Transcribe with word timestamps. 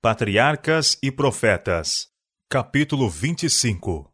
Patriarcas 0.00 0.96
e 1.02 1.10
Profetas, 1.10 2.06
capítulo 2.48 3.10
25 3.10 4.08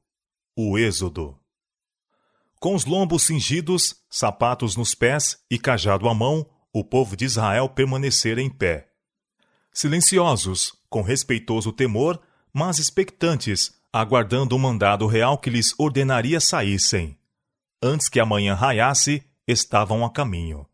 O 0.56 0.78
Êxodo 0.78 1.38
Com 2.58 2.74
os 2.74 2.86
lombos 2.86 3.24
cingidos, 3.24 3.94
sapatos 4.08 4.76
nos 4.76 4.94
pés 4.94 5.44
e 5.50 5.58
cajado 5.58 6.08
à 6.08 6.14
mão, 6.14 6.48
o 6.72 6.82
povo 6.82 7.14
de 7.14 7.26
Israel 7.26 7.68
permanecera 7.68 8.40
em 8.40 8.48
pé. 8.48 8.88
Silenciosos, 9.74 10.72
com 10.88 11.02
respeitoso 11.02 11.70
temor, 11.70 12.18
mas 12.50 12.78
expectantes, 12.78 13.70
aguardando 13.92 14.56
o 14.56 14.58
mandado 14.58 15.06
real 15.06 15.36
que 15.36 15.50
lhes 15.50 15.74
ordenaria 15.78 16.40
saíssem. 16.40 17.18
Antes 17.82 18.08
que 18.08 18.18
a 18.18 18.24
manhã 18.24 18.54
raiasse, 18.54 19.22
estavam 19.46 20.02
a 20.02 20.10
caminho. 20.10 20.66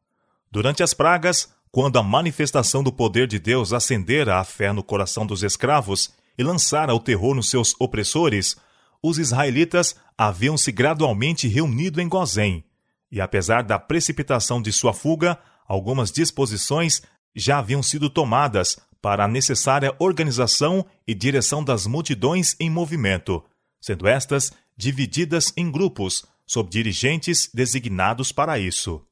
Durante 0.53 0.85
as 0.85 0.95
pragas, 0.95 1.53
quando 1.73 1.99
a 1.99 2.03
manifestação 2.03 2.83
do 2.83 2.93
poder 2.93 3.27
de 3.27 3.39
Deus 3.39 3.73
acendera 3.73 4.39
a 4.39 4.45
fé 4.45 4.73
no 4.73 4.83
coração 4.83 5.25
dos 5.25 5.43
escravos 5.43 6.11
e 6.37 6.43
lançara 6.43 6.95
o 6.95 7.01
terror 7.01 7.35
nos 7.35 7.49
seus 7.49 7.75
opressores, 7.79 8.57
os 9.03 9.19
israelitas 9.19 9.95
haviam-se 10.19 10.73
gradualmente 10.73 11.47
reunido 11.47 12.01
em 12.01 12.09
Gozém, 12.09 12.65
e 13.11 13.21
apesar 13.21 13.63
da 13.63 13.79
precipitação 13.79 14.61
de 14.61 14.73
sua 14.73 14.93
fuga, 14.93 15.39
algumas 15.67 16.11
disposições 16.11 17.03
já 17.35 17.59
haviam 17.59 17.83
sido 17.83 18.11
tomadas 18.11 18.79
para 19.01 19.25
a 19.25 19.29
necessária 19.29 19.95
organização 19.99 20.85
e 21.07 21.15
direção 21.15 21.65
das 21.65 21.87
multidões 21.87 22.55
em 22.61 22.69
movimento, 22.69 23.43
sendo 23.81 24.07
estas 24.07 24.53
divididas 24.77 25.53
em 25.57 25.71
grupos, 25.71 26.25
sob 26.47 26.69
dirigentes 26.69 27.49
designados 27.53 28.33
para 28.33 28.59
isso. 28.59 29.03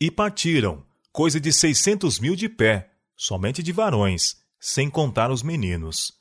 E 0.00 0.10
partiram, 0.10 0.84
coisa 1.12 1.40
de 1.40 1.52
seiscentos 1.52 2.20
mil 2.20 2.36
de 2.36 2.48
pé, 2.48 2.90
somente 3.16 3.62
de 3.62 3.72
varões, 3.72 4.36
sem 4.60 4.88
contar 4.88 5.30
os 5.30 5.42
meninos. 5.42 6.12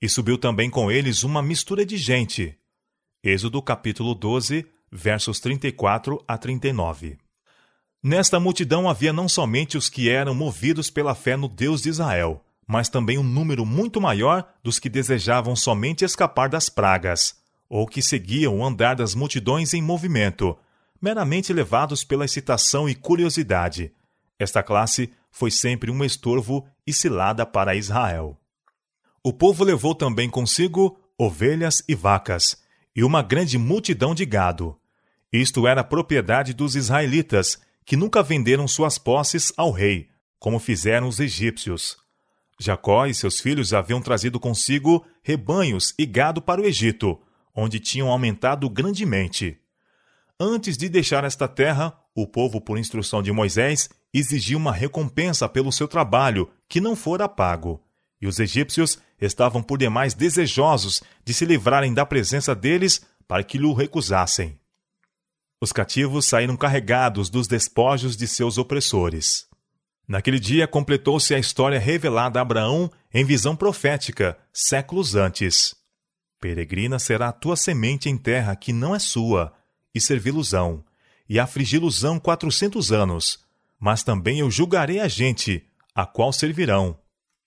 E 0.00 0.08
subiu 0.08 0.38
também 0.38 0.70
com 0.70 0.90
eles 0.90 1.24
uma 1.24 1.42
mistura 1.42 1.84
de 1.84 1.96
gente. 1.96 2.56
Êxodo 3.24 3.60
capítulo 3.60 4.14
12, 4.14 4.64
versos 4.90 5.40
34 5.40 6.22
a 6.28 6.38
39. 6.38 7.18
Nesta 8.00 8.38
multidão 8.38 8.88
havia 8.88 9.12
não 9.12 9.28
somente 9.28 9.76
os 9.76 9.88
que 9.88 10.08
eram 10.08 10.34
movidos 10.34 10.90
pela 10.90 11.14
fé 11.14 11.36
no 11.36 11.48
Deus 11.48 11.82
de 11.82 11.88
Israel, 11.88 12.44
mas 12.68 12.88
também 12.88 13.18
um 13.18 13.24
número 13.24 13.66
muito 13.66 14.00
maior 14.00 14.48
dos 14.62 14.78
que 14.78 14.88
desejavam 14.88 15.56
somente 15.56 16.04
escapar 16.04 16.48
das 16.48 16.68
pragas, 16.68 17.34
ou 17.68 17.84
que 17.84 18.00
seguiam 18.00 18.58
o 18.58 18.64
andar 18.64 18.94
das 18.94 19.12
multidões 19.12 19.74
em 19.74 19.82
movimento, 19.82 20.56
meramente 21.02 21.52
levados 21.52 22.04
pela 22.04 22.24
excitação 22.24 22.88
e 22.88 22.94
curiosidade, 22.94 23.92
esta 24.38 24.62
classe 24.62 25.10
foi 25.30 25.50
sempre 25.50 25.90
um 25.90 26.04
estorvo 26.04 26.66
e 26.86 26.92
cilada 26.92 27.44
para 27.44 27.74
Israel. 27.74 28.38
O 29.22 29.32
povo 29.32 29.64
levou 29.64 29.94
também 29.94 30.30
consigo 30.30 30.98
ovelhas 31.18 31.82
e 31.88 31.94
vacas, 31.94 32.62
e 32.94 33.02
uma 33.02 33.22
grande 33.22 33.58
multidão 33.58 34.14
de 34.14 34.24
gado. 34.24 34.78
Isto 35.32 35.66
era 35.66 35.82
propriedade 35.82 36.54
dos 36.54 36.76
israelitas, 36.76 37.58
que 37.84 37.96
nunca 37.96 38.22
venderam 38.22 38.68
suas 38.68 38.98
posses 38.98 39.52
ao 39.56 39.70
rei, 39.70 40.08
como 40.38 40.58
fizeram 40.58 41.08
os 41.08 41.20
egípcios. 41.20 41.96
Jacó 42.58 43.06
e 43.06 43.14
seus 43.14 43.40
filhos 43.40 43.74
haviam 43.74 44.00
trazido 44.00 44.40
consigo 44.40 45.04
rebanhos 45.22 45.94
e 45.98 46.06
gado 46.06 46.40
para 46.40 46.60
o 46.60 46.64
Egito, 46.64 47.20
onde 47.54 47.78
tinham 47.80 48.08
aumentado 48.08 48.68
grandemente. 48.68 49.58
Antes 50.38 50.76
de 50.76 50.88
deixar 50.88 51.24
esta 51.24 51.48
terra, 51.48 51.98
o 52.16 52.26
povo, 52.26 52.62
por 52.62 52.78
instrução 52.78 53.22
de 53.22 53.30
Moisés, 53.30 53.90
exigia 54.12 54.56
uma 54.56 54.72
recompensa 54.72 55.46
pelo 55.46 55.70
seu 55.70 55.86
trabalho, 55.86 56.48
que 56.66 56.80
não 56.80 56.96
fora 56.96 57.28
pago. 57.28 57.84
E 58.18 58.26
os 58.26 58.40
egípcios 58.40 58.98
estavam 59.20 59.62
por 59.62 59.76
demais 59.76 60.14
desejosos 60.14 61.02
de 61.22 61.34
se 61.34 61.44
livrarem 61.44 61.92
da 61.92 62.06
presença 62.06 62.54
deles 62.54 63.02
para 63.28 63.44
que 63.44 63.58
lhe 63.58 63.70
recusassem. 63.74 64.58
Os 65.60 65.72
cativos 65.72 66.24
saíram 66.24 66.56
carregados 66.56 67.28
dos 67.28 67.46
despojos 67.46 68.16
de 68.16 68.26
seus 68.26 68.56
opressores. 68.56 69.46
Naquele 70.08 70.40
dia 70.40 70.66
completou-se 70.66 71.34
a 71.34 71.38
história 71.38 71.78
revelada 71.78 72.38
a 72.38 72.42
Abraão 72.42 72.90
em 73.12 73.26
visão 73.26 73.54
profética, 73.54 74.38
séculos 74.54 75.14
antes. 75.14 75.74
Peregrina 76.40 76.98
será 76.98 77.28
a 77.28 77.32
tua 77.32 77.56
semente 77.56 78.08
em 78.08 78.16
terra 78.16 78.56
que 78.56 78.72
não 78.72 78.94
é 78.94 78.98
sua, 78.98 79.52
e 79.94 80.00
servi-los-ão, 80.00 80.82
e 81.28 81.38
afligi-los-ão 81.38 82.18
quatrocentos 82.18 82.92
anos, 82.92 83.44
mas 83.78 84.02
também 84.02 84.40
eu 84.40 84.50
julgarei 84.50 85.00
a 85.00 85.08
gente, 85.08 85.66
a 85.94 86.06
qual 86.06 86.32
servirão, 86.32 86.98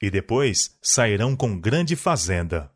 e 0.01 0.09
depois 0.09 0.77
sairão 0.81 1.35
com 1.35 1.59
grande 1.59 1.95
fazenda. 1.95 2.71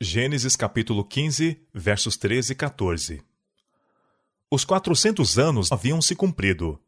Gênesis 0.00 0.56
capítulo 0.56 1.04
15, 1.04 1.60
versos 1.74 2.16
13 2.16 2.52
e 2.52 2.54
14. 2.56 3.22
Os 4.50 4.64
quatrocentos 4.64 5.38
anos 5.38 5.70
haviam 5.70 6.00
se 6.00 6.16
cumprido. 6.16 6.80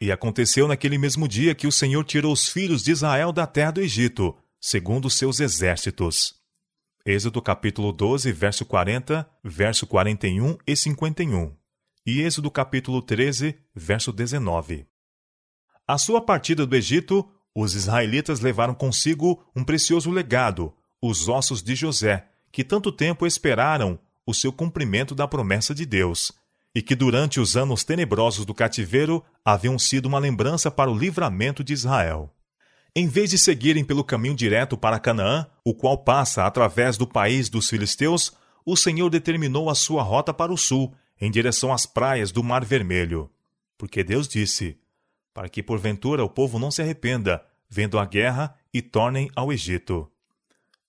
E 0.00 0.10
aconteceu 0.10 0.66
naquele 0.66 0.96
mesmo 0.96 1.28
dia 1.28 1.54
que 1.54 1.66
o 1.66 1.72
Senhor 1.72 2.02
tirou 2.04 2.32
os 2.32 2.48
filhos 2.48 2.82
de 2.82 2.90
Israel 2.90 3.32
da 3.32 3.46
terra 3.46 3.72
do 3.72 3.80
Egito, 3.82 4.34
segundo 4.58 5.10
seus 5.10 5.38
exércitos. 5.38 6.34
Êxodo 7.04 7.40
capítulo 7.42 7.92
12, 7.92 8.32
verso 8.32 8.64
40, 8.64 9.28
verso 9.44 9.86
41 9.86 10.56
e 10.66 10.74
51. 10.74 11.59
E 12.06 12.22
Êxodo 12.22 12.50
capítulo 12.50 13.02
13, 13.02 13.58
verso 13.74 14.10
19. 14.10 14.86
À 15.86 15.98
sua 15.98 16.22
partida 16.22 16.64
do 16.64 16.74
Egito, 16.74 17.28
os 17.54 17.74
israelitas 17.74 18.40
levaram 18.40 18.72
consigo 18.72 19.44
um 19.54 19.62
precioso 19.62 20.10
legado, 20.10 20.72
os 21.02 21.28
ossos 21.28 21.62
de 21.62 21.74
José, 21.74 22.26
que 22.50 22.64
tanto 22.64 22.90
tempo 22.90 23.26
esperaram 23.26 23.98
o 24.26 24.32
seu 24.32 24.50
cumprimento 24.50 25.14
da 25.14 25.28
promessa 25.28 25.74
de 25.74 25.84
Deus, 25.84 26.32
e 26.74 26.80
que 26.80 26.94
durante 26.94 27.38
os 27.38 27.54
anos 27.54 27.84
tenebrosos 27.84 28.46
do 28.46 28.54
cativeiro 28.54 29.22
haviam 29.44 29.78
sido 29.78 30.06
uma 30.06 30.18
lembrança 30.18 30.70
para 30.70 30.90
o 30.90 30.98
livramento 30.98 31.62
de 31.62 31.74
Israel. 31.74 32.34
Em 32.96 33.08
vez 33.08 33.28
de 33.28 33.36
seguirem 33.36 33.84
pelo 33.84 34.02
caminho 34.02 34.34
direto 34.34 34.74
para 34.74 34.98
Canaã, 34.98 35.46
o 35.62 35.74
qual 35.74 35.98
passa 35.98 36.46
através 36.46 36.96
do 36.96 37.06
país 37.06 37.50
dos 37.50 37.68
filisteus, 37.68 38.32
o 38.64 38.74
Senhor 38.74 39.10
determinou 39.10 39.68
a 39.68 39.74
sua 39.74 40.02
rota 40.02 40.32
para 40.32 40.50
o 40.52 40.56
sul, 40.56 40.94
em 41.20 41.30
direção 41.30 41.72
às 41.72 41.86
praias 41.86 42.32
do 42.32 42.42
Mar 42.42 42.64
Vermelho. 42.64 43.30
Porque 43.76 44.02
Deus 44.02 44.26
disse: 44.26 44.78
para 45.32 45.48
que 45.48 45.62
porventura 45.62 46.24
o 46.24 46.28
povo 46.28 46.58
não 46.58 46.70
se 46.70 46.82
arrependa, 46.82 47.44
vendo 47.68 47.98
a 47.98 48.04
guerra, 48.04 48.56
e 48.72 48.80
tornem 48.80 49.30
ao 49.34 49.52
Egito. 49.52 50.10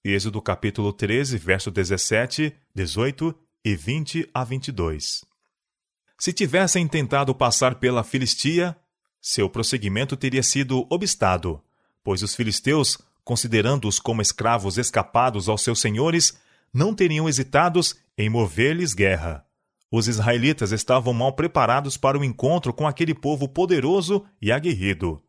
Êxodo 0.04 0.42
capítulo 0.42 0.92
13, 0.92 1.38
verso 1.38 1.70
17, 1.72 2.54
18 2.74 3.36
e 3.64 3.76
20 3.76 4.30
a 4.34 4.44
22. 4.44 5.24
Se 6.20 6.34
tivessem 6.34 6.88
tentado 6.88 7.34
passar 7.34 7.76
pela 7.76 8.04
Filistia, 8.04 8.76
seu 9.20 9.50
prosseguimento 9.50 10.16
teria 10.18 10.44
sido 10.44 10.86
obstado, 10.90 11.62
pois 12.04 12.24
os 12.24 12.36
filisteus, 12.36 12.98
considerando-os 13.24 14.00
como 14.00 14.22
escravos 14.22 14.78
escapados 14.78 15.48
aos 15.48 15.62
seus 15.62 15.80
senhores, 15.80 16.38
não 16.74 16.94
teriam 16.94 17.30
hesitados 17.30 17.96
em 18.18 18.30
mover-lhes 18.30 18.94
guerra. 18.94 19.46
Os 19.92 20.08
israelitas 20.08 20.72
estavam 20.72 21.14
mal 21.14 21.34
preparados 21.34 21.98
para 21.98 22.18
o 22.18 22.24
encontro 22.24 22.72
com 22.74 22.88
aquele 22.88 23.14
povo 23.14 23.50
poderoso 23.50 24.26
e 24.42 24.50
aguerrido. 24.50 25.22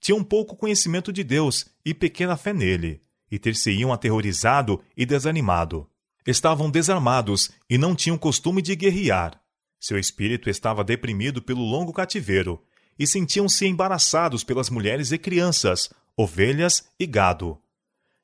Tinham 0.00 0.24
pouco 0.24 0.56
conhecimento 0.56 1.12
de 1.12 1.22
Deus 1.22 1.66
e 1.84 1.92
pequena 1.92 2.34
fé 2.34 2.54
nele, 2.54 3.02
e 3.30 3.38
ter-se-iam 3.38 3.92
aterrorizado 3.92 4.82
e 4.96 5.04
desanimado. 5.04 5.86
Estavam 6.26 6.70
desarmados 6.70 7.50
e 7.68 7.76
não 7.76 7.94
tinham 7.94 8.16
costume 8.16 8.62
de 8.62 8.74
guerrear. 8.74 9.38
Seu 9.78 9.98
espírito 9.98 10.48
estava 10.48 10.82
deprimido 10.82 11.42
pelo 11.42 11.62
longo 11.62 11.92
cativeiro, 11.92 12.62
e 12.98 13.06
sentiam-se 13.06 13.66
embaraçados 13.66 14.42
pelas 14.42 14.70
mulheres 14.70 15.12
e 15.12 15.18
crianças, 15.18 15.90
ovelhas 16.16 16.88
e 16.98 17.06
gado. 17.06 17.58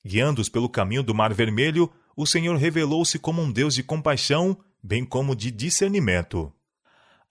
Guiando-os 0.05 0.49
pelo 0.49 0.69
caminho 0.69 1.03
do 1.03 1.15
Mar 1.15 1.33
Vermelho, 1.33 1.93
o 2.17 2.27
Senhor 2.27 2.57
revelou-se 2.57 3.19
como 3.19 3.43
um 3.43 3.53
Deus 3.53 3.75
de 3.75 3.83
compaixão 3.83 4.59
bem 4.85 5.03
como 5.03 5.35
de 5.35 5.51
discernimento. 5.51 6.53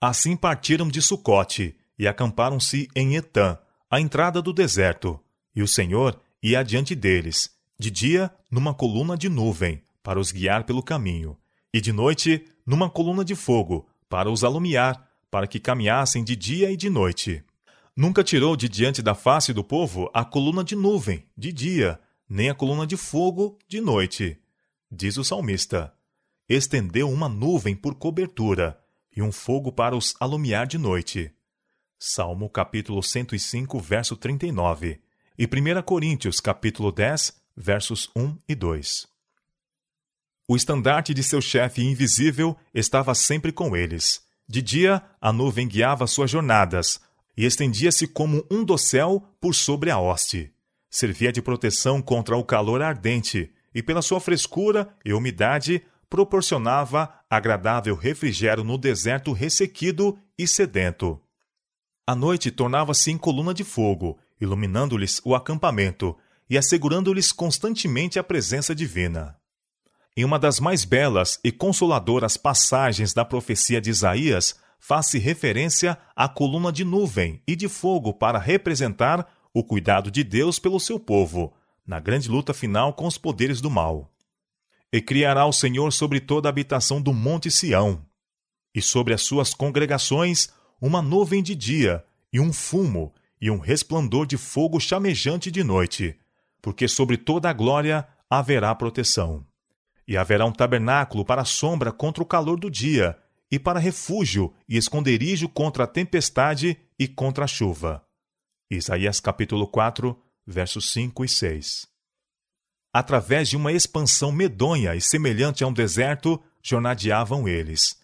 Assim 0.02 0.36
partiram 0.36 0.88
de 0.88 1.04
Sucote 1.04 1.76
e 2.00 2.08
acamparam-se 2.08 2.90
em 2.96 3.16
Etã, 3.16 3.60
à 3.88 4.02
entrada 4.02 4.42
do 4.42 4.52
deserto, 4.52 5.20
e 5.56 5.62
o 5.62 5.68
Senhor 5.68 6.20
ia 6.42 6.62
adiante 6.62 6.96
deles, 6.96 7.52
de 7.80 7.92
dia 7.92 8.32
numa 8.50 8.74
coluna 8.74 9.16
de 9.16 9.30
nuvem, 9.30 9.84
para 10.02 10.20
os 10.20 10.32
guiar 10.32 10.64
pelo 10.64 10.82
caminho, 10.82 11.38
e 11.72 11.80
de 11.80 11.94
noite 11.94 12.44
numa 12.66 12.90
coluna 12.90 13.24
de 13.24 13.36
fogo, 13.36 13.88
para 14.10 14.32
os 14.32 14.44
alumiar, 14.44 15.08
para 15.30 15.46
que 15.46 15.60
caminhassem 15.60 16.24
de 16.24 16.36
dia 16.36 16.72
e 16.72 16.76
de 16.76 16.90
noite. 16.90 17.44
Nunca 17.96 18.24
tirou 18.24 18.56
de 18.56 18.68
diante 18.68 19.00
da 19.02 19.14
face 19.14 19.54
do 19.54 19.64
povo 19.64 20.10
a 20.12 20.26
coluna 20.26 20.64
de 20.64 20.76
nuvem, 20.76 21.24
de 21.38 21.54
dia, 21.54 22.00
nem 22.28 22.50
a 22.50 22.56
coluna 22.56 22.88
de 22.88 22.98
fogo, 22.98 23.60
de 23.68 23.80
noite. 23.80 24.40
Diz 24.92 25.18
o 25.18 25.24
salmista: 25.24 25.94
estendeu 26.54 27.10
uma 27.10 27.28
nuvem 27.28 27.76
por 27.76 27.96
cobertura 27.96 28.80
e 29.16 29.22
um 29.22 29.32
fogo 29.32 29.72
para 29.72 29.96
os 29.96 30.16
alumiar 30.20 30.66
de 30.66 30.78
noite. 30.78 31.32
Salmo 32.00 32.50
capítulo 32.50 33.02
105, 33.02 33.80
verso 33.80 34.16
39 34.16 35.00
e 35.38 35.46
1 35.46 35.82
Coríntios 35.84 36.40
capítulo 36.40 36.92
10, 36.92 37.34
versos 37.56 38.10
1 38.16 38.38
e 38.48 38.56
2. 38.56 39.08
O 40.48 40.56
estandarte 40.56 41.14
de 41.14 41.24
seu 41.24 41.42
chefe 41.42 41.82
invisível 41.82 42.58
estava 42.74 43.16
sempre 43.16 43.52
com 43.52 43.76
eles. 43.76 44.22
De 44.48 44.62
dia, 44.62 45.02
a 45.22 45.32
nuvem 45.32 45.68
guiava 45.68 46.06
suas 46.06 46.30
jornadas 46.30 47.00
e 47.36 47.46
estendia-se 47.46 48.06
como 48.06 48.46
um 48.52 48.64
dossel 48.64 49.24
por 49.40 49.56
sobre 49.56 49.90
a 49.90 49.98
hoste. 49.98 50.54
Servia 50.90 51.32
de 51.32 51.42
proteção 51.42 52.02
contra 52.02 52.38
o 52.38 52.44
calor 52.44 52.82
ardente 52.82 53.52
e, 53.74 53.82
pela 53.82 54.02
sua 54.02 54.20
frescura 54.20 54.94
e 55.04 55.14
umidade, 55.14 55.82
proporcionava 56.14 57.12
agradável 57.28 57.96
refrigério 57.96 58.64
no 58.64 58.78
deserto 58.78 59.32
ressequido 59.32 60.16
e 60.38 60.48
sedento. 60.48 61.20
A 62.06 62.14
noite 62.14 62.52
tornava-se 62.52 63.10
em 63.10 63.18
coluna 63.18 63.52
de 63.52 63.64
fogo, 63.64 64.20
iluminando-lhes 64.40 65.20
o 65.26 65.34
acampamento 65.34 66.16
e 66.48 66.56
assegurando-lhes 66.56 67.32
constantemente 67.32 68.20
a 68.20 68.24
presença 68.24 68.76
divina. 68.76 69.36
Em 70.16 70.24
uma 70.24 70.38
das 70.38 70.60
mais 70.60 70.86
belas 70.86 71.40
e 71.44 71.52
consoladoras 71.52 72.38
passagens 72.38 73.12
da 73.12 73.26
profecia 73.26 73.82
de 73.82 73.90
Isaías, 73.90 74.56
faz-se 74.80 75.18
referência 75.18 75.98
à 76.16 76.30
coluna 76.30 76.72
de 76.72 76.86
nuvem 76.86 77.42
e 77.48 77.56
de 77.56 77.68
fogo 77.68 78.14
para 78.14 78.38
representar 78.38 79.28
o 79.52 79.64
cuidado 79.64 80.12
de 80.12 80.24
Deus 80.24 80.60
pelo 80.60 80.80
seu 80.80 81.00
povo, 81.00 81.56
na 81.88 82.00
grande 82.00 82.30
luta 82.30 82.54
final 82.54 82.94
com 82.94 83.08
os 83.08 83.18
poderes 83.18 83.60
do 83.60 83.72
mal. 83.72 84.13
E 84.94 85.02
criará 85.02 85.48
o 85.48 85.52
Senhor 85.52 85.92
sobre 85.92 86.20
toda 86.20 86.48
a 86.48 86.52
habitação 86.52 87.02
do 87.02 87.12
monte 87.12 87.50
Sião, 87.50 88.06
e 88.76 88.80
sobre 88.80 89.12
as 89.12 89.24
suas 89.24 89.52
congregações 89.52 90.50
uma 90.80 91.02
nuvem 91.02 91.42
de 91.42 91.56
dia, 91.56 92.06
e 92.32 92.40
um 92.40 92.54
fumo, 92.54 93.12
e 93.42 93.50
um 93.50 93.58
resplendor 93.58 94.28
de 94.28 94.38
fogo 94.38 94.80
chamejante 94.80 95.50
de 95.50 95.64
noite, 95.64 96.16
porque 96.62 96.88
sobre 96.88 97.18
toda 97.18 97.50
a 97.50 97.54
glória 97.54 98.08
haverá 98.30 98.74
proteção. 98.76 99.44
E 100.08 100.16
haverá 100.16 100.46
um 100.46 100.52
tabernáculo 100.52 101.26
para 101.26 101.44
sombra 101.44 101.92
contra 101.92 102.22
o 102.22 102.26
calor 102.26 102.60
do 102.60 102.70
dia, 102.70 103.18
e 103.50 103.58
para 103.58 103.80
refúgio 103.80 104.54
e 104.70 104.78
esconderijo 104.78 105.50
contra 105.50 105.86
a 105.86 105.88
tempestade 105.88 106.78
e 107.00 107.08
contra 107.08 107.46
a 107.46 107.48
chuva. 107.48 108.06
Isaías 108.70 109.20
capítulo 109.20 109.68
4, 109.68 110.16
versos 110.46 110.92
5 110.92 111.26
e 111.26 111.30
6. 111.30 111.93
Através 112.94 113.50
de 113.50 113.58
uma 113.58 113.72
expansão 113.72 114.32
medonha 114.32 114.96
e 114.96 115.02
semelhante 115.02 115.64
a 115.64 115.68
um 115.68 115.74
deserto, 115.74 116.40
jornadeavam 116.62 117.48
eles. 117.48 117.98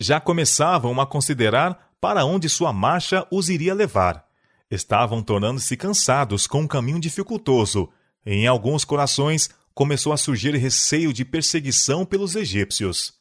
Já 0.00 0.20
começavam 0.20 1.00
a 1.00 1.06
considerar 1.06 1.92
para 2.00 2.24
onde 2.24 2.48
sua 2.48 2.72
marcha 2.72 3.26
os 3.30 3.48
iria 3.48 3.72
levar. 3.72 4.26
Estavam 4.68 5.22
tornando-se 5.22 5.76
cansados 5.76 6.46
com 6.48 6.62
um 6.62 6.66
caminho 6.66 6.98
dificultoso. 6.98 7.88
E 8.26 8.32
em 8.32 8.46
alguns 8.46 8.84
corações 8.84 9.48
começou 9.72 10.12
a 10.12 10.16
surgir 10.16 10.54
receio 10.56 11.12
de 11.12 11.24
perseguição 11.24 12.04
pelos 12.04 12.34
egípcios. 12.34 13.14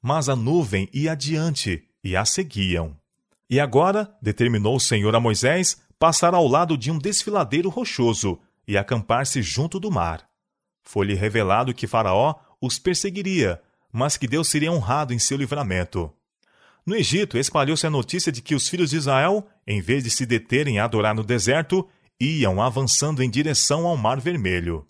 Mas 0.00 0.28
a 0.28 0.36
nuvem 0.36 0.88
ia 0.92 1.12
adiante 1.12 1.84
e 2.02 2.16
a 2.16 2.24
seguiam. 2.24 2.96
E 3.50 3.60
agora 3.60 4.14
determinou 4.22 4.76
o 4.76 4.80
Senhor 4.80 5.14
a 5.14 5.20
Moisés 5.20 5.80
passar 5.98 6.34
ao 6.34 6.46
lado 6.46 6.76
de 6.76 6.90
um 6.90 6.98
desfiladeiro 6.98 7.68
rochoso 7.68 8.38
e 8.66 8.78
acampar-se 8.78 9.42
junto 9.42 9.80
do 9.80 9.90
mar. 9.90 10.27
Foi-lhe 10.90 11.12
revelado 11.12 11.74
que 11.74 11.86
Faraó 11.86 12.36
os 12.58 12.78
perseguiria, 12.78 13.60
mas 13.92 14.16
que 14.16 14.26
Deus 14.26 14.48
seria 14.48 14.72
honrado 14.72 15.12
em 15.12 15.18
seu 15.18 15.36
livramento. 15.36 16.10
No 16.86 16.96
Egito, 16.96 17.36
espalhou-se 17.36 17.86
a 17.86 17.90
notícia 17.90 18.32
de 18.32 18.40
que 18.40 18.54
os 18.54 18.70
filhos 18.70 18.88
de 18.88 18.96
Israel, 18.96 19.46
em 19.66 19.82
vez 19.82 20.02
de 20.02 20.08
se 20.08 20.24
deterem 20.24 20.78
a 20.78 20.84
adorar 20.84 21.14
no 21.14 21.22
deserto, 21.22 21.86
iam 22.18 22.62
avançando 22.62 23.22
em 23.22 23.28
direção 23.28 23.86
ao 23.86 23.98
Mar 23.98 24.18
Vermelho. 24.18 24.88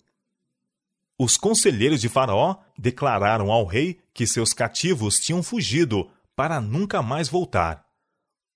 Os 1.19 1.35
conselheiros 1.35 1.99
de 1.99 2.07
Faraó 2.07 2.55
declararam 2.77 3.51
ao 3.51 3.65
rei 3.65 3.99
que 4.13 4.25
seus 4.25 4.53
cativos 4.53 5.19
tinham 5.19 5.43
fugido 5.43 6.09
para 6.33 6.61
nunca 6.61 7.01
mais 7.01 7.27
voltar. 7.27 7.85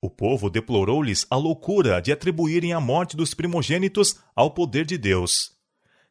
O 0.02 0.10
povo 0.10 0.50
deplorou-lhes 0.50 1.28
a 1.30 1.36
loucura 1.36 2.02
de 2.02 2.10
atribuírem 2.10 2.72
a 2.72 2.80
morte 2.80 3.18
dos 3.18 3.34
primogênitos 3.34 4.16
ao 4.34 4.52
poder 4.52 4.86
de 4.86 4.98
Deus. 4.98 5.53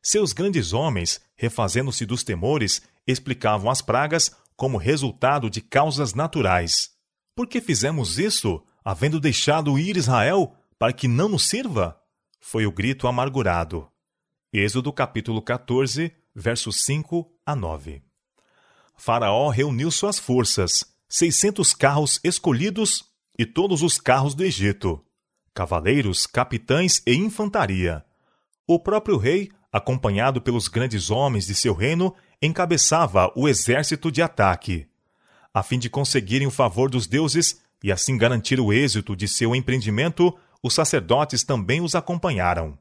Seus 0.03 0.33
grandes 0.33 0.73
homens, 0.73 1.21
refazendo-se 1.37 2.05
dos 2.05 2.25
temores, 2.25 2.83
explicavam 3.07 3.71
as 3.71 3.81
pragas 3.81 4.35
como 4.57 4.77
resultado 4.77 5.49
de 5.49 5.61
causas 5.61 6.13
naturais. 6.13 6.91
Por 7.37 7.47
que 7.47 7.61
fizemos 7.61 8.19
isso, 8.19 8.61
havendo 8.85 9.21
deixado 9.21 9.79
ir 9.79 9.97
Israel 9.97 10.55
para 10.77 10.93
que 10.93 11.07
não 11.07 11.29
nos 11.29 11.49
sirva? 11.49 11.97
Foi 12.41 12.67
o 12.67 12.73
grito 12.73 13.07
amargurado. 13.07 13.89
Êxodo 14.53 14.93
capítulo 14.93 15.41
14, 15.41 16.13
versos 16.35 16.85
5 16.85 17.31
a 17.47 17.55
9. 17.55 18.03
Faraó 18.97 19.49
reuniu 19.51 19.91
suas 19.91 20.19
forças, 20.19 20.85
seiscentos 21.09 21.73
carros 21.73 22.21
escolhidos 22.25 23.05
e 23.39 23.47
todos 23.47 23.83
os 23.83 23.99
carros 23.99 24.35
do 24.35 24.45
Egito, 24.45 25.05
cavaleiros, 25.55 26.27
capitães 26.27 27.03
e 27.07 27.15
infantaria. 27.15 28.05
O 28.67 28.79
próprio 28.79 29.17
rei, 29.17 29.51
acompanhado 29.73 30.41
pelos 30.41 30.69
grandes 30.69 31.11
homens 31.11 31.47
de 31.47 31.55
seu 31.55 31.75
reino, 31.75 32.15
encabeçava 32.41 33.33
o 33.35 33.49
exército 33.49 34.13
de 34.13 34.21
ataque. 34.21 34.87
A 35.55 35.63
fim 35.63 35.79
de 35.79 35.89
conseguirem 35.89 36.47
o 36.47 36.51
favor 36.51 36.91
dos 36.91 37.07
deuses 37.07 37.61
e 37.83 37.91
assim 37.91 38.17
garantir 38.17 38.61
o 38.61 38.73
êxito 38.73 39.17
de 39.17 39.27
seu 39.27 39.55
empreendimento, 39.55 40.37
os 40.63 40.75
sacerdotes 40.75 41.43
também 41.43 41.81
os 41.81 41.95
acompanharam 41.95 42.79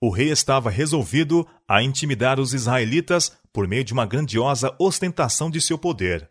o 0.00 0.10
rei 0.10 0.30
estava 0.30 0.70
resolvido 0.70 1.46
a 1.66 1.82
intimidar 1.82 2.38
os 2.38 2.52
israelitas 2.52 3.32
por 3.52 3.66
meio 3.66 3.84
de 3.84 3.92
uma 3.92 4.06
grandiosa 4.06 4.74
ostentação 4.78 5.50
de 5.50 5.60
seu 5.60 5.78
poder. 5.78 6.28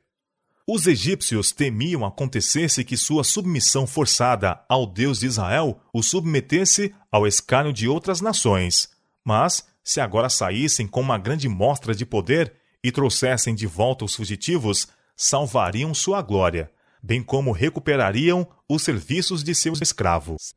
Os 0.68 0.88
egípcios 0.88 1.52
temiam 1.52 2.06
acontecesse 2.06 2.84
que 2.84 2.98
sua 2.98 3.24
submissão 3.24 3.86
forçada 3.86 4.64
ao 4.68 4.86
Deus 4.86 5.20
de 5.20 5.28
Israel 5.28 5.80
o 5.94 6.02
submetesse 6.02 6.94
ao 7.12 7.28
escárnio 7.28 7.72
de 7.72 7.88
outras 7.88 8.20
nações. 8.20 8.90
Mas, 9.24 9.68
se 9.86 10.02
agora 10.02 10.30
saíssem 10.30 10.88
com 10.88 11.00
uma 11.00 11.20
grande 11.20 11.48
mostra 11.48 11.94
de 11.94 12.08
poder 12.08 12.54
e 12.84 12.92
trouxessem 12.92 13.54
de 13.54 13.68
volta 13.68 14.04
os 14.04 14.16
fugitivos, 14.16 14.88
salvariam 15.16 15.94
sua 15.94 16.24
glória, 16.24 16.72
bem 17.02 17.22
como 17.22 17.52
recuperariam 17.52 18.48
os 18.68 18.82
serviços 18.82 19.44
de 19.44 19.54
seus 19.54 19.80
escravos. 19.80 20.56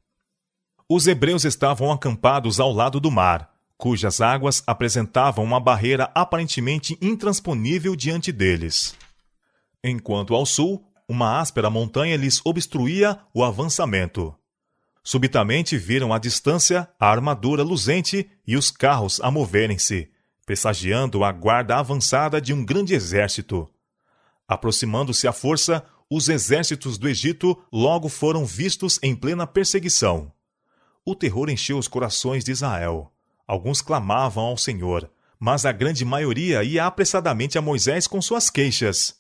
Os 0.89 1.07
hebreus 1.07 1.45
estavam 1.45 1.93
acampados 1.93 2.59
ao 2.59 2.73
lado 2.73 2.99
do 2.99 3.11
mar, 3.11 3.55
cujas 3.77 4.23
águas 4.23 4.63
apresentavam 4.67 5.45
uma 5.45 5.61
barreira 5.61 6.11
aparentemente 6.15 6.97
intransponível 7.01 7.95
diante 7.95 8.33
deles. 8.33 8.97
Enquanto 9.85 10.35
ao 10.35 10.47
sul, 10.47 10.83
uma 11.07 11.39
áspera 11.39 11.69
montanha 11.69 12.17
lhes 12.17 12.41
obstruía 12.45 13.19
o 13.35 13.45
avançamento. 13.45 14.35
Subitamente 15.11 15.79
viram 15.79 16.13
à 16.13 16.19
distância 16.19 16.87
a 17.01 17.11
armadura 17.11 17.63
luzente 17.63 18.31
e 18.47 18.59
os 18.59 18.71
carros 18.71 19.19
a 19.23 19.31
moverem-se, 19.31 20.11
pressagiando 20.45 21.25
a 21.25 21.33
guarda 21.33 21.79
avançada 21.79 22.43
de 22.43 22.53
um 22.53 22.63
grande 22.63 22.93
exército. 22.93 23.67
Aproximando-se 24.47 25.27
à 25.27 25.33
força, 25.33 25.83
os 26.11 26.29
exércitos 26.29 26.99
do 26.99 27.09
Egito 27.09 27.59
logo 27.73 28.11
foram 28.11 28.45
vistos 28.45 28.99
em 29.03 29.17
plena 29.17 29.47
perseguição. 29.47 30.31
O 31.07 31.15
terror 31.15 31.49
encheu 31.49 31.79
os 31.79 31.89
corações 31.89 32.45
de 32.45 32.53
Israel. 32.53 33.11
Alguns 33.47 33.81
clamavam 33.81 34.45
ao 34.45 34.59
Senhor, 34.59 35.11
mas 35.41 35.65
a 35.65 35.73
grande 35.73 36.05
maioria 36.05 36.63
ia 36.63 36.85
apressadamente 36.85 37.57
a 37.57 37.63
Moisés 37.63 38.07
com 38.07 38.21
suas 38.21 38.51
queixas. 38.51 39.15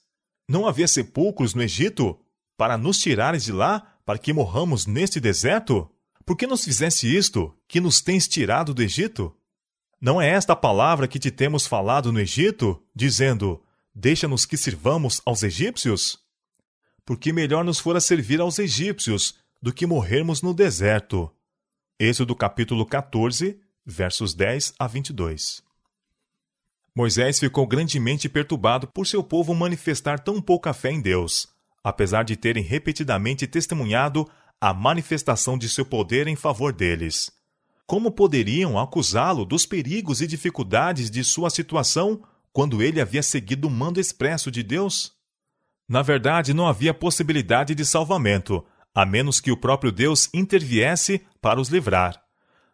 Não 0.46 0.66
havia 0.66 0.86
sepulcros 0.86 1.54
no 1.54 1.62
Egito? 1.62 2.20
Para 2.58 2.76
nos 2.76 2.98
tirares 2.98 3.44
de 3.44 3.52
lá, 3.52 3.94
para 4.08 4.18
que 4.18 4.32
morramos 4.32 4.86
neste 4.86 5.20
deserto? 5.20 5.86
Por 6.24 6.34
que 6.34 6.46
nos 6.46 6.64
fizeste 6.64 7.14
isto, 7.14 7.54
que 7.68 7.78
nos 7.78 8.00
tens 8.00 8.26
tirado 8.26 8.72
do 8.72 8.82
Egito? 8.82 9.36
Não 10.00 10.18
é 10.18 10.30
esta 10.30 10.54
a 10.54 10.56
palavra 10.56 11.06
que 11.06 11.18
te 11.18 11.30
temos 11.30 11.66
falado 11.66 12.10
no 12.10 12.18
Egito, 12.18 12.82
dizendo: 12.94 13.62
Deixa-nos 13.94 14.46
que 14.46 14.56
sirvamos 14.56 15.20
aos 15.26 15.42
egípcios? 15.42 16.18
Porque 17.04 17.34
melhor 17.34 17.62
nos 17.62 17.80
fora 17.80 18.00
servir 18.00 18.40
aos 18.40 18.58
egípcios 18.58 19.34
do 19.60 19.74
que 19.74 19.86
morrermos 19.86 20.40
no 20.40 20.54
deserto. 20.54 21.30
Êxodo 21.98 22.34
capítulo 22.34 22.86
14, 22.86 23.60
versos 23.84 24.32
10 24.32 24.72
a 24.78 24.86
22. 24.86 25.62
Moisés 26.94 27.38
ficou 27.38 27.66
grandemente 27.66 28.26
perturbado 28.26 28.88
por 28.88 29.06
seu 29.06 29.22
povo 29.22 29.54
manifestar 29.54 30.18
tão 30.18 30.40
pouca 30.40 30.72
fé 30.72 30.92
em 30.92 31.02
Deus, 31.02 31.46
apesar 31.82 32.24
de 32.24 32.36
terem 32.36 32.62
repetidamente 32.62 33.46
testemunhado 33.46 34.28
a 34.60 34.74
manifestação 34.74 35.56
de 35.56 35.68
seu 35.68 35.84
poder 35.84 36.26
em 36.26 36.36
favor 36.36 36.72
deles. 36.72 37.30
Como 37.86 38.10
poderiam 38.10 38.78
acusá-lo 38.78 39.44
dos 39.44 39.64
perigos 39.64 40.20
e 40.20 40.26
dificuldades 40.26 41.10
de 41.10 41.24
sua 41.24 41.48
situação 41.48 42.22
quando 42.52 42.82
ele 42.82 43.00
havia 43.00 43.22
seguido 43.22 43.68
o 43.68 43.70
mando 43.70 44.00
expresso 44.00 44.50
de 44.50 44.62
Deus? 44.62 45.12
Na 45.88 46.02
verdade, 46.02 46.52
não 46.52 46.66
havia 46.66 46.92
possibilidade 46.92 47.74
de 47.74 47.84
salvamento, 47.86 48.62
a 48.94 49.06
menos 49.06 49.40
que 49.40 49.50
o 49.50 49.56
próprio 49.56 49.90
Deus 49.90 50.28
interviesse 50.34 51.22
para 51.40 51.60
os 51.60 51.68
livrar. 51.68 52.20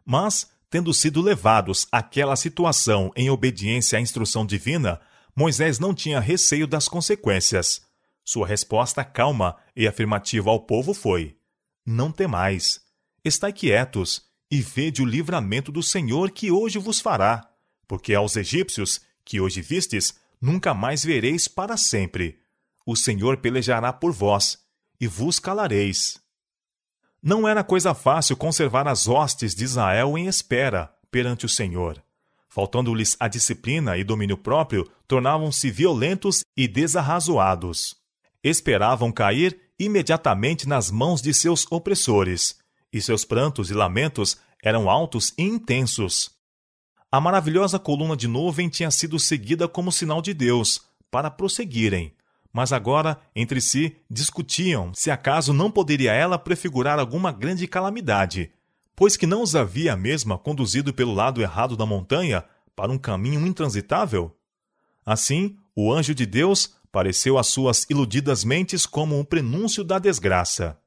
Mas, 0.05 0.51
tendo 0.69 0.93
sido 0.93 1.23
levados 1.23 1.87
àquela 1.93 2.35
situação 2.35 3.13
em 3.15 3.31
obediência 3.31 3.99
à 3.99 4.03
instrução 4.03 4.45
divina, 4.45 5.01
Moisés 5.37 5.79
não 5.79 5.95
tinha 5.95 6.19
receio 6.19 6.67
das 6.67 6.89
consequências. 6.89 7.84
Sua 8.25 8.47
resposta 8.47 9.05
calma 9.05 9.57
e 9.77 9.87
afirmativa 9.87 10.51
ao 10.51 10.61
povo 10.61 10.95
foi: 10.95 11.37
Não 11.85 12.11
temais, 12.11 12.81
estai 13.23 13.53
quietos 13.53 14.23
e 14.51 14.61
vede 14.61 15.03
o 15.03 15.07
livramento 15.07 15.71
do 15.71 15.83
Senhor 15.83 16.31
que 16.31 16.51
hoje 16.51 16.79
vos 16.79 17.01
fará, 17.01 17.51
porque 17.87 18.15
aos 18.15 18.37
egípcios 18.37 19.01
que 19.25 19.41
hoje 19.41 19.61
vistes, 19.61 20.15
nunca 20.41 20.73
mais 20.75 21.05
vereis 21.05 21.49
para 21.49 21.77
sempre. 21.77 22.39
O 22.87 22.95
Senhor 22.95 23.39
pelejará 23.39 23.93
por 23.93 24.13
vós, 24.13 24.59
e 25.01 25.07
vos 25.07 25.39
calareis. 25.39 26.19
Não 27.23 27.49
era 27.49 27.65
coisa 27.65 27.95
fácil 27.95 28.37
conservar 28.37 28.87
as 28.87 29.09
hostes 29.09 29.55
de 29.55 29.65
Israel 29.65 30.17
em 30.19 30.27
espera 30.27 30.95
perante 31.11 31.47
o 31.47 31.49
Senhor. 31.49 32.03
Faltando-lhes 32.49 33.17
a 33.19 33.27
disciplina 33.27 33.97
e 33.97 34.05
domínio 34.05 34.37
próprio, 34.37 34.89
tornavam-se 35.09 35.71
violentos 35.71 36.45
e 36.57 36.69
desarrazoados. 36.69 38.04
Esperavam 38.45 39.11
cair 39.11 39.59
imediatamente 39.79 40.69
nas 40.69 40.91
mãos 40.91 41.23
de 41.23 41.33
seus 41.33 41.67
opressores, 41.73 42.59
e 42.93 43.01
seus 43.01 43.25
prantos 43.25 43.71
e 43.71 43.75
lamentos 43.75 44.37
eram 44.63 44.91
altos 44.91 45.33
e 45.39 45.43
intensos. 45.43 46.31
A 47.11 47.21
maravilhosa 47.21 47.79
coluna 47.79 48.15
de 48.15 48.29
nuvem 48.29 48.69
tinha 48.69 48.91
sido 48.91 49.19
seguida 49.19 49.67
como 49.67 49.91
sinal 49.91 50.21
de 50.21 50.35
Deus, 50.35 50.83
para 51.11 51.31
prosseguirem, 51.31 52.13
mas 52.53 52.71
agora 52.71 53.19
entre 53.35 53.61
si 53.61 53.97
discutiam 54.11 54.93
se 54.95 55.11
acaso 55.11 55.53
não 55.55 55.71
poderia 55.71 56.13
ela 56.13 56.39
prefigurar 56.39 56.99
alguma 56.99 57.33
grande 57.33 57.67
calamidade, 57.67 58.53
pois 58.95 59.17
que 59.17 59.27
não 59.27 59.43
os 59.43 59.57
havia 59.57 59.97
mesma 59.97 60.37
conduzido 60.37 60.93
pelo 60.93 61.15
lado 61.15 61.41
errado 61.41 61.77
da 61.77 61.87
montanha 61.87 62.45
para 62.77 62.93
um 62.93 62.99
caminho 62.99 63.47
intransitável? 63.47 64.37
Assim, 65.05 65.57
o 65.75 65.93
anjo 65.93 66.15
de 66.15 66.27
Deus 66.27 66.75
pareceu 66.95 67.37
às 67.37 67.49
suas 67.49 67.85
iludidas 67.91 68.45
mentes 68.45 68.87
como 68.87 69.19
um 69.19 69.25
prenúncio 69.25 69.83
da 69.83 69.99
desgraça. 69.99 70.79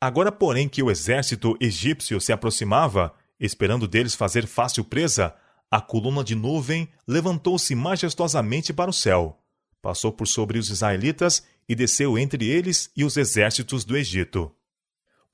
Agora, 0.00 0.30
porém, 0.30 0.68
que 0.68 0.82
o 0.82 0.90
exército 0.90 1.56
egípcio 1.60 2.20
se 2.20 2.32
aproximava, 2.32 3.14
esperando 3.38 3.86
deles 3.86 4.16
fazer 4.16 4.46
fácil 4.46 4.84
presa, 4.84 5.32
a 5.70 5.80
coluna 5.80 6.22
de 6.24 6.34
nuvem 6.34 6.88
levantou-se 7.06 7.72
majestosamente 7.74 8.72
para 8.72 8.90
o 8.90 8.92
céu 8.92 9.38
passou 9.82 10.12
por 10.12 10.28
sobre 10.28 10.58
os 10.58 10.70
israelitas 10.70 11.42
e 11.68 11.74
desceu 11.74 12.16
entre 12.16 12.46
eles 12.48 12.88
e 12.96 13.04
os 13.04 13.16
exércitos 13.16 13.84
do 13.84 13.96
Egito. 13.96 14.50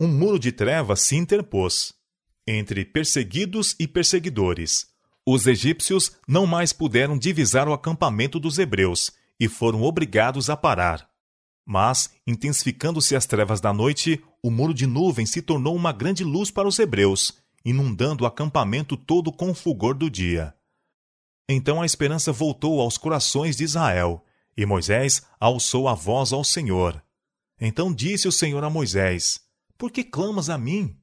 Um 0.01 0.09
muro 0.09 0.39
de 0.39 0.51
trevas 0.51 1.03
se 1.03 1.15
interpôs 1.17 1.93
entre 2.47 2.85
perseguidos 2.85 3.77
e 3.79 3.87
perseguidores. 3.87 4.87
Os 5.27 5.47
egípcios 5.47 6.13
não 6.27 6.47
mais 6.47 6.73
puderam 6.73 7.19
divisar 7.19 7.69
o 7.69 7.75
acampamento 7.75 8.41
dos 8.41 8.59
hebreus 8.59 9.13
e 9.39 9.49
foram 9.49 9.83
obrigados 9.83 10.51
a 10.51 10.57
parar. 10.57 11.09
Mas, 11.65 12.11
intensificando-se 12.27 13.15
as 13.15 13.27
trevas 13.27 13.61
da 13.61 13.73
noite, 13.73 14.23
o 14.43 14.51
muro 14.51 14.73
de 14.73 14.87
nuvem 14.87 15.27
se 15.27 15.43
tornou 15.43 15.77
uma 15.77 15.93
grande 15.93 16.25
luz 16.25 16.51
para 16.51 16.67
os 16.67 16.79
hebreus, 16.79 17.39
inundando 17.65 18.25
o 18.25 18.27
acampamento 18.27 18.97
todo 18.97 19.31
com 19.31 19.51
o 19.51 19.55
fulgor 19.55 19.95
do 19.95 20.09
dia. 20.09 20.55
Então 21.49 21.81
a 21.81 21.87
esperança 21.87 22.33
voltou 22.33 22.81
aos 22.81 22.97
corações 22.97 23.57
de 23.57 23.65
Israel, 23.65 24.25
e 24.57 24.67
Moisés 24.67 25.23
alçou 25.39 25.89
a 25.89 25.95
voz 25.95 26.33
ao 26.33 26.43
Senhor. 26.43 27.03
Então 27.61 27.93
disse 27.93 28.29
o 28.29 28.33
Senhor 28.33 28.63
a 28.65 28.71
Moisés: 28.71 29.41
Por 29.77 29.91
que 29.91 30.05
clamas 30.05 30.49
a 30.51 30.59
mim? 30.59 30.97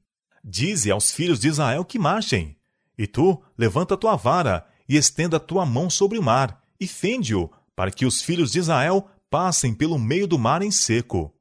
Dize 0.44 0.90
aos 0.90 1.10
filhos 1.10 1.40
de 1.40 1.48
Israel 1.48 1.84
que 1.84 1.98
marchem. 1.98 2.56
E 2.96 3.06
tu, 3.06 3.42
levanta 3.58 3.96
tua 3.96 4.16
vara 4.16 4.66
e 4.88 4.96
estenda 4.96 5.40
tua 5.40 5.66
mão 5.66 5.90
sobre 5.90 6.18
o 6.18 6.22
mar, 6.22 6.62
e 6.78 6.86
fende-o, 6.86 7.50
para 7.76 7.92
que 7.92 8.04
os 8.04 8.20
filhos 8.22 8.50
de 8.50 8.58
Israel 8.58 9.08
passem 9.30 9.72
pelo 9.72 9.98
meio 9.98 10.26
do 10.26 10.38
mar 10.38 10.62
em 10.62 10.70
seco. 10.72 11.32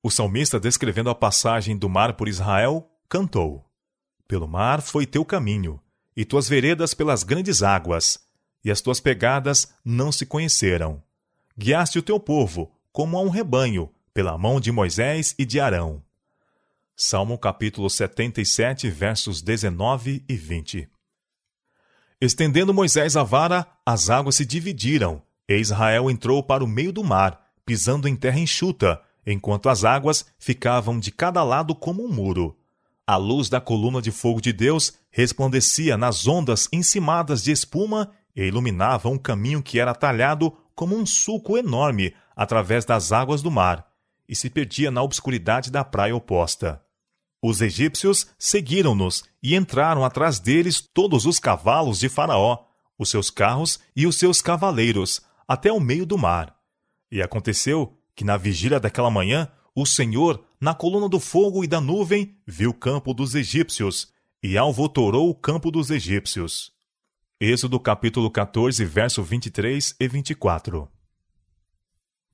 O 0.00 0.10
salmista, 0.10 0.60
descrevendo 0.60 1.10
a 1.10 1.14
passagem 1.14 1.76
do 1.76 1.88
mar 1.88 2.14
por 2.14 2.28
Israel, 2.28 2.88
cantou: 3.08 3.68
Pelo 4.28 4.46
mar 4.46 4.80
foi 4.80 5.06
teu 5.06 5.24
caminho, 5.24 5.80
e 6.16 6.24
tuas 6.24 6.48
veredas 6.48 6.94
pelas 6.94 7.24
grandes 7.24 7.62
águas, 7.62 8.20
e 8.64 8.70
as 8.70 8.80
tuas 8.80 9.00
pegadas 9.00 9.74
não 9.84 10.12
se 10.12 10.24
conheceram 10.24 11.02
guiaste 11.56 11.98
o 11.98 12.02
teu 12.02 12.18
povo, 12.18 12.72
como 12.92 13.16
a 13.16 13.22
um 13.22 13.28
rebanho, 13.28 13.90
pela 14.12 14.36
mão 14.36 14.60
de 14.60 14.72
Moisés 14.72 15.34
e 15.38 15.44
de 15.44 15.60
Arão. 15.60 16.02
Salmo 16.94 17.38
capítulo 17.38 17.88
77, 17.88 18.88
versos 18.90 19.42
19 19.42 20.24
e 20.28 20.36
20. 20.36 20.88
Estendendo 22.20 22.72
Moisés 22.72 23.16
a 23.16 23.22
vara, 23.22 23.66
as 23.84 24.10
águas 24.10 24.36
se 24.36 24.46
dividiram, 24.46 25.22
e 25.48 25.56
Israel 25.56 26.10
entrou 26.10 26.42
para 26.42 26.64
o 26.64 26.68
meio 26.68 26.92
do 26.92 27.02
mar, 27.04 27.40
pisando 27.64 28.08
em 28.08 28.16
terra 28.16 28.38
enxuta, 28.38 29.00
enquanto 29.26 29.68
as 29.68 29.84
águas 29.84 30.26
ficavam 30.38 30.98
de 30.98 31.10
cada 31.10 31.42
lado 31.42 31.74
como 31.74 32.04
um 32.04 32.12
muro. 32.12 32.56
A 33.06 33.16
luz 33.16 33.48
da 33.48 33.60
coluna 33.60 34.00
de 34.00 34.10
fogo 34.10 34.40
de 34.40 34.52
Deus 34.52 34.94
resplandecia 35.10 35.96
nas 35.96 36.26
ondas 36.26 36.68
encimadas 36.72 37.42
de 37.42 37.50
espuma 37.50 38.10
e 38.34 38.44
iluminava 38.44 39.08
um 39.08 39.18
caminho 39.18 39.62
que 39.62 39.78
era 39.78 39.94
talhado 39.94 40.56
como 40.74 40.96
um 40.96 41.04
sulco 41.04 41.58
enorme 41.58 42.14
através 42.34 42.84
das 42.84 43.12
águas 43.12 43.42
do 43.42 43.50
mar 43.50 43.86
e 44.28 44.34
se 44.34 44.48
perdia 44.48 44.90
na 44.90 45.02
obscuridade 45.02 45.70
da 45.70 45.84
praia 45.84 46.16
oposta. 46.16 46.82
Os 47.42 47.60
egípcios 47.60 48.28
seguiram-nos 48.38 49.24
e 49.42 49.56
entraram 49.56 50.04
atrás 50.04 50.38
deles 50.38 50.80
todos 50.80 51.26
os 51.26 51.38
cavalos 51.38 51.98
de 51.98 52.08
Faraó, 52.08 52.64
os 52.98 53.10
seus 53.10 53.30
carros 53.30 53.80
e 53.96 54.06
os 54.06 54.16
seus 54.16 54.40
cavaleiros, 54.40 55.20
até 55.46 55.72
o 55.72 55.80
meio 55.80 56.06
do 56.06 56.18
mar. 56.18 56.56
E 57.10 57.20
aconteceu 57.20 57.98
que 58.14 58.24
na 58.24 58.36
vigília 58.36 58.80
daquela 58.80 59.10
manhã, 59.10 59.48
o 59.74 59.86
Senhor, 59.86 60.44
na 60.60 60.74
coluna 60.74 61.08
do 61.08 61.18
fogo 61.18 61.64
e 61.64 61.66
da 61.66 61.80
nuvem, 61.80 62.36
viu 62.46 62.70
o 62.70 62.74
campo 62.74 63.14
dos 63.14 63.34
egípcios 63.34 64.12
e 64.42 64.58
alvotorou 64.58 65.30
o 65.30 65.34
campo 65.34 65.70
dos 65.70 65.90
egípcios. 65.90 66.72
Êxodo 67.40 67.80
capítulo 67.80 68.30
14, 68.30 68.84
verso 68.84 69.22
23 69.22 69.96
e 69.98 70.08
24. 70.08 70.88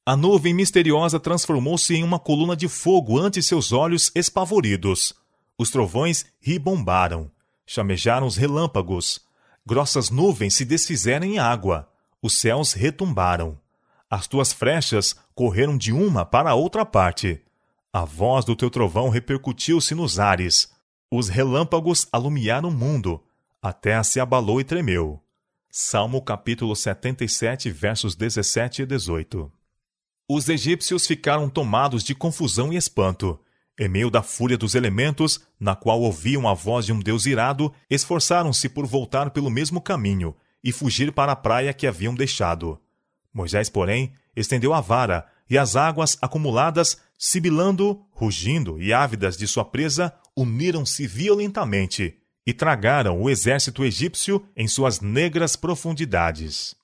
A 0.04 0.16
nuvem 0.16 0.54
misteriosa 0.54 1.20
transformou-se 1.20 1.94
em 1.94 2.02
uma 2.02 2.18
coluna 2.18 2.56
de 2.56 2.66
fogo 2.66 3.18
ante 3.18 3.42
seus 3.42 3.72
olhos 3.72 4.10
espavoridos. 4.14 5.12
Os 5.58 5.70
trovões 5.70 6.24
ribombaram, 6.40 7.30
chamejaram 7.66 8.26
os 8.26 8.36
relâmpagos. 8.36 9.20
Grossas 9.66 10.08
nuvens 10.08 10.54
se 10.54 10.64
desfizeram 10.64 11.26
em 11.26 11.38
água. 11.38 11.86
Os 12.22 12.34
céus 12.34 12.72
retumbaram. 12.72 13.58
As 14.10 14.26
tuas 14.26 14.52
flechas 14.52 15.14
correram 15.34 15.76
de 15.76 15.92
uma 15.92 16.24
para 16.24 16.50
a 16.50 16.54
outra 16.54 16.84
parte. 16.84 17.40
A 17.92 18.04
voz 18.04 18.44
do 18.44 18.56
teu 18.56 18.70
trovão 18.70 19.08
repercutiu-se 19.08 19.94
nos 19.94 20.18
ares. 20.18 20.72
Os 21.10 21.28
relâmpagos 21.28 22.06
alumiaram 22.12 22.68
o 22.68 22.72
mundo 22.72 23.22
a 23.60 23.72
terra 23.72 24.04
se 24.04 24.20
abalou 24.20 24.60
e 24.60 24.64
tremeu. 24.64 25.20
Salmo 25.68 26.22
capítulo 26.22 26.76
77, 26.76 27.70
versos 27.70 28.14
17 28.14 28.82
e 28.82 28.86
18. 28.86 29.50
Os 30.28 30.48
egípcios 30.48 31.06
ficaram 31.06 31.48
tomados 31.48 32.04
de 32.04 32.14
confusão 32.14 32.72
e 32.72 32.76
espanto. 32.76 33.38
Em 33.76 33.88
meio 33.88 34.10
da 34.10 34.22
fúria 34.22 34.56
dos 34.56 34.76
elementos, 34.76 35.40
na 35.58 35.74
qual 35.74 36.00
ouviam 36.00 36.48
a 36.48 36.54
voz 36.54 36.86
de 36.86 36.92
um 36.92 37.00
Deus 37.00 37.26
irado, 37.26 37.72
esforçaram-se 37.90 38.68
por 38.68 38.86
voltar 38.86 39.30
pelo 39.30 39.50
mesmo 39.50 39.80
caminho 39.80 40.34
e 40.62 40.72
fugir 40.72 41.12
para 41.12 41.32
a 41.32 41.36
praia 41.36 41.72
que 41.72 41.86
haviam 41.86 42.14
deixado. 42.14 42.80
Moisés, 43.32 43.68
porém, 43.68 44.12
estendeu 44.34 44.74
a 44.74 44.80
vara, 44.80 45.26
e 45.50 45.56
as 45.56 45.76
águas 45.76 46.18
acumuladas, 46.20 46.98
sibilando, 47.18 48.04
rugindo 48.10 48.80
e 48.80 48.92
ávidas 48.92 49.36
de 49.36 49.46
sua 49.46 49.64
presa, 49.64 50.12
uniram-se 50.36 51.06
violentamente 51.06 52.18
e 52.46 52.52
tragaram 52.52 53.20
o 53.20 53.28
exército 53.28 53.84
egípcio 53.84 54.46
em 54.56 54.68
suas 54.68 55.00
negras 55.00 55.56
profundidades. 55.56 56.74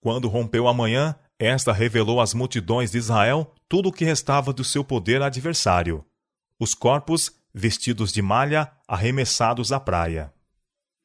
Quando 0.00 0.28
rompeu 0.28 0.66
a 0.66 0.74
manhã, 0.74 1.14
esta 1.38 1.72
revelou 1.72 2.20
às 2.20 2.34
multidões 2.34 2.90
de 2.90 2.98
Israel 2.98 3.52
tudo 3.68 3.88
o 3.88 3.92
que 3.92 4.04
restava 4.04 4.52
do 4.52 4.64
seu 4.64 4.84
poder 4.84 5.22
adversário: 5.22 6.04
os 6.58 6.74
corpos, 6.74 7.32
vestidos 7.54 8.12
de 8.12 8.22
malha, 8.22 8.70
arremessados 8.86 9.72
à 9.72 9.80
praia. 9.80 10.32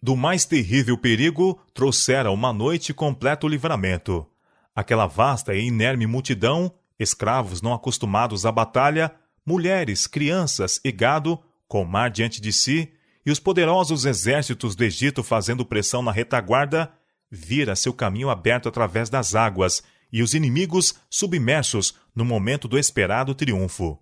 Do 0.01 0.15
mais 0.15 0.45
terrível 0.45 0.97
perigo 0.97 1.59
trouxera 1.73 2.31
uma 2.31 2.53
noite 2.53 2.93
completo 2.93 3.47
livramento. 3.47 4.27
Aquela 4.75 5.07
vasta 5.07 5.55
e 5.55 5.65
inerme 5.65 6.05
multidão, 6.05 6.71
escravos 6.99 7.61
não 7.61 7.73
acostumados 7.73 8.45
à 8.45 8.51
batalha, 8.51 9.11
mulheres, 9.45 10.05
crianças 10.05 10.79
e 10.83 10.91
gado, 10.91 11.39
com 11.67 11.81
o 11.81 11.87
mar 11.87 12.11
diante 12.11 12.39
de 12.39 12.53
si, 12.53 12.93
e 13.25 13.31
os 13.31 13.39
poderosos 13.39 14.05
exércitos 14.05 14.75
do 14.75 14.83
Egito 14.83 15.23
fazendo 15.23 15.65
pressão 15.65 16.01
na 16.01 16.11
retaguarda, 16.11 16.91
vira 17.29 17.75
seu 17.75 17.91
caminho 17.91 18.29
aberto 18.29 18.69
através 18.69 19.09
das 19.09 19.35
águas 19.35 19.83
e 20.13 20.21
os 20.21 20.33
inimigos 20.33 20.95
submersos 21.09 21.95
no 22.15 22.23
momento 22.23 22.67
do 22.67 22.77
esperado 22.77 23.33
triunfo. 23.33 23.99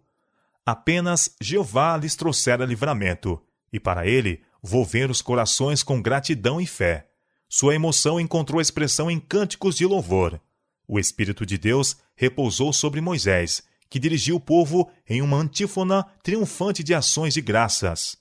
Apenas 0.65 1.35
Jeová 1.41 1.97
lhes 1.97 2.15
trouxera 2.15 2.65
livramento, 2.65 3.41
e 3.71 3.79
para 3.79 4.05
ele 4.05 4.41
volver 4.65 5.11
os 5.11 5.21
corações 5.21 5.83
com 5.83 6.01
gratidão 6.01 6.59
e 6.59 6.65
fé. 6.65 7.07
Sua 7.47 7.75
emoção 7.75 8.19
encontrou 8.19 8.59
expressão 8.59 9.09
em 9.11 9.19
cânticos 9.19 9.75
de 9.75 9.85
louvor. 9.85 10.41
O 10.87 10.99
Espírito 10.99 11.45
de 11.45 11.57
Deus 11.57 11.95
repousou 12.15 12.73
sobre 12.73 12.99
Moisés, 12.99 13.63
que 13.89 13.99
dirigiu 13.99 14.37
o 14.37 14.39
povo 14.39 14.89
em 15.07 15.21
uma 15.21 15.37
antífona 15.37 16.03
triunfante 16.23 16.83
de 16.83 16.93
ações 16.93 17.35
de 17.35 17.41
graças. 17.41 18.17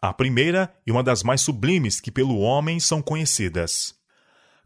A 0.00 0.14
primeira 0.14 0.72
e 0.86 0.90
uma 0.90 1.02
das 1.02 1.22
mais 1.22 1.42
sublimes 1.42 2.00
que 2.00 2.10
pelo 2.10 2.38
homem 2.38 2.80
são 2.80 3.02
conhecidas. 3.02 3.94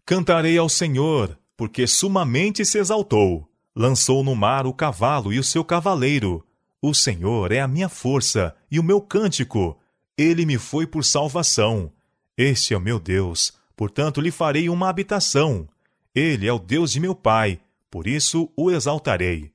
Cantarei 0.06 0.56
ao 0.56 0.68
Senhor, 0.68 1.36
porque 1.56 1.88
sumamente 1.88 2.64
se 2.64 2.78
exaltou. 2.78 3.48
Lançou 3.74 4.22
no 4.22 4.36
mar 4.36 4.64
o 4.64 4.72
cavalo 4.72 5.32
e 5.32 5.40
o 5.40 5.44
seu 5.44 5.64
cavaleiro. 5.64 6.46
O 6.80 6.94
Senhor 6.94 7.50
é 7.50 7.60
a 7.60 7.66
minha 7.66 7.88
força 7.88 8.54
e 8.70 8.78
o 8.78 8.84
meu 8.84 9.00
cântico. 9.00 9.76
Ele 10.16 10.46
me 10.46 10.58
foi 10.58 10.86
por 10.86 11.04
salvação. 11.04 11.92
Este 12.36 12.72
é 12.72 12.76
o 12.76 12.80
meu 12.80 13.00
Deus, 13.00 13.52
portanto 13.76 14.20
lhe 14.20 14.30
farei 14.30 14.68
uma 14.68 14.88
habitação. 14.88 15.68
Ele 16.14 16.46
é 16.46 16.52
o 16.52 16.58
Deus 16.58 16.92
de 16.92 17.00
meu 17.00 17.14
pai, 17.14 17.60
por 17.90 18.06
isso 18.06 18.48
o 18.56 18.70
exaltarei. 18.70 19.52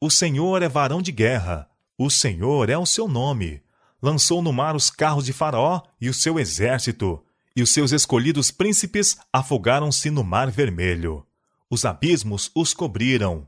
O 0.00 0.10
Senhor 0.10 0.62
é 0.62 0.68
varão 0.68 1.00
de 1.00 1.12
guerra, 1.12 1.68
o 1.96 2.10
Senhor 2.10 2.68
é 2.68 2.76
o 2.76 2.84
seu 2.84 3.06
nome. 3.06 3.62
Lançou 4.02 4.42
no 4.42 4.52
mar 4.52 4.74
os 4.74 4.90
carros 4.90 5.24
de 5.24 5.32
Faraó 5.32 5.80
e 6.00 6.08
o 6.08 6.14
seu 6.14 6.40
exército, 6.40 7.24
e 7.54 7.62
os 7.62 7.72
seus 7.72 7.92
escolhidos 7.92 8.50
príncipes 8.50 9.16
afogaram-se 9.32 10.10
no 10.10 10.24
mar 10.24 10.50
vermelho. 10.50 11.24
Os 11.70 11.84
abismos 11.84 12.50
os 12.56 12.74
cobriram. 12.74 13.46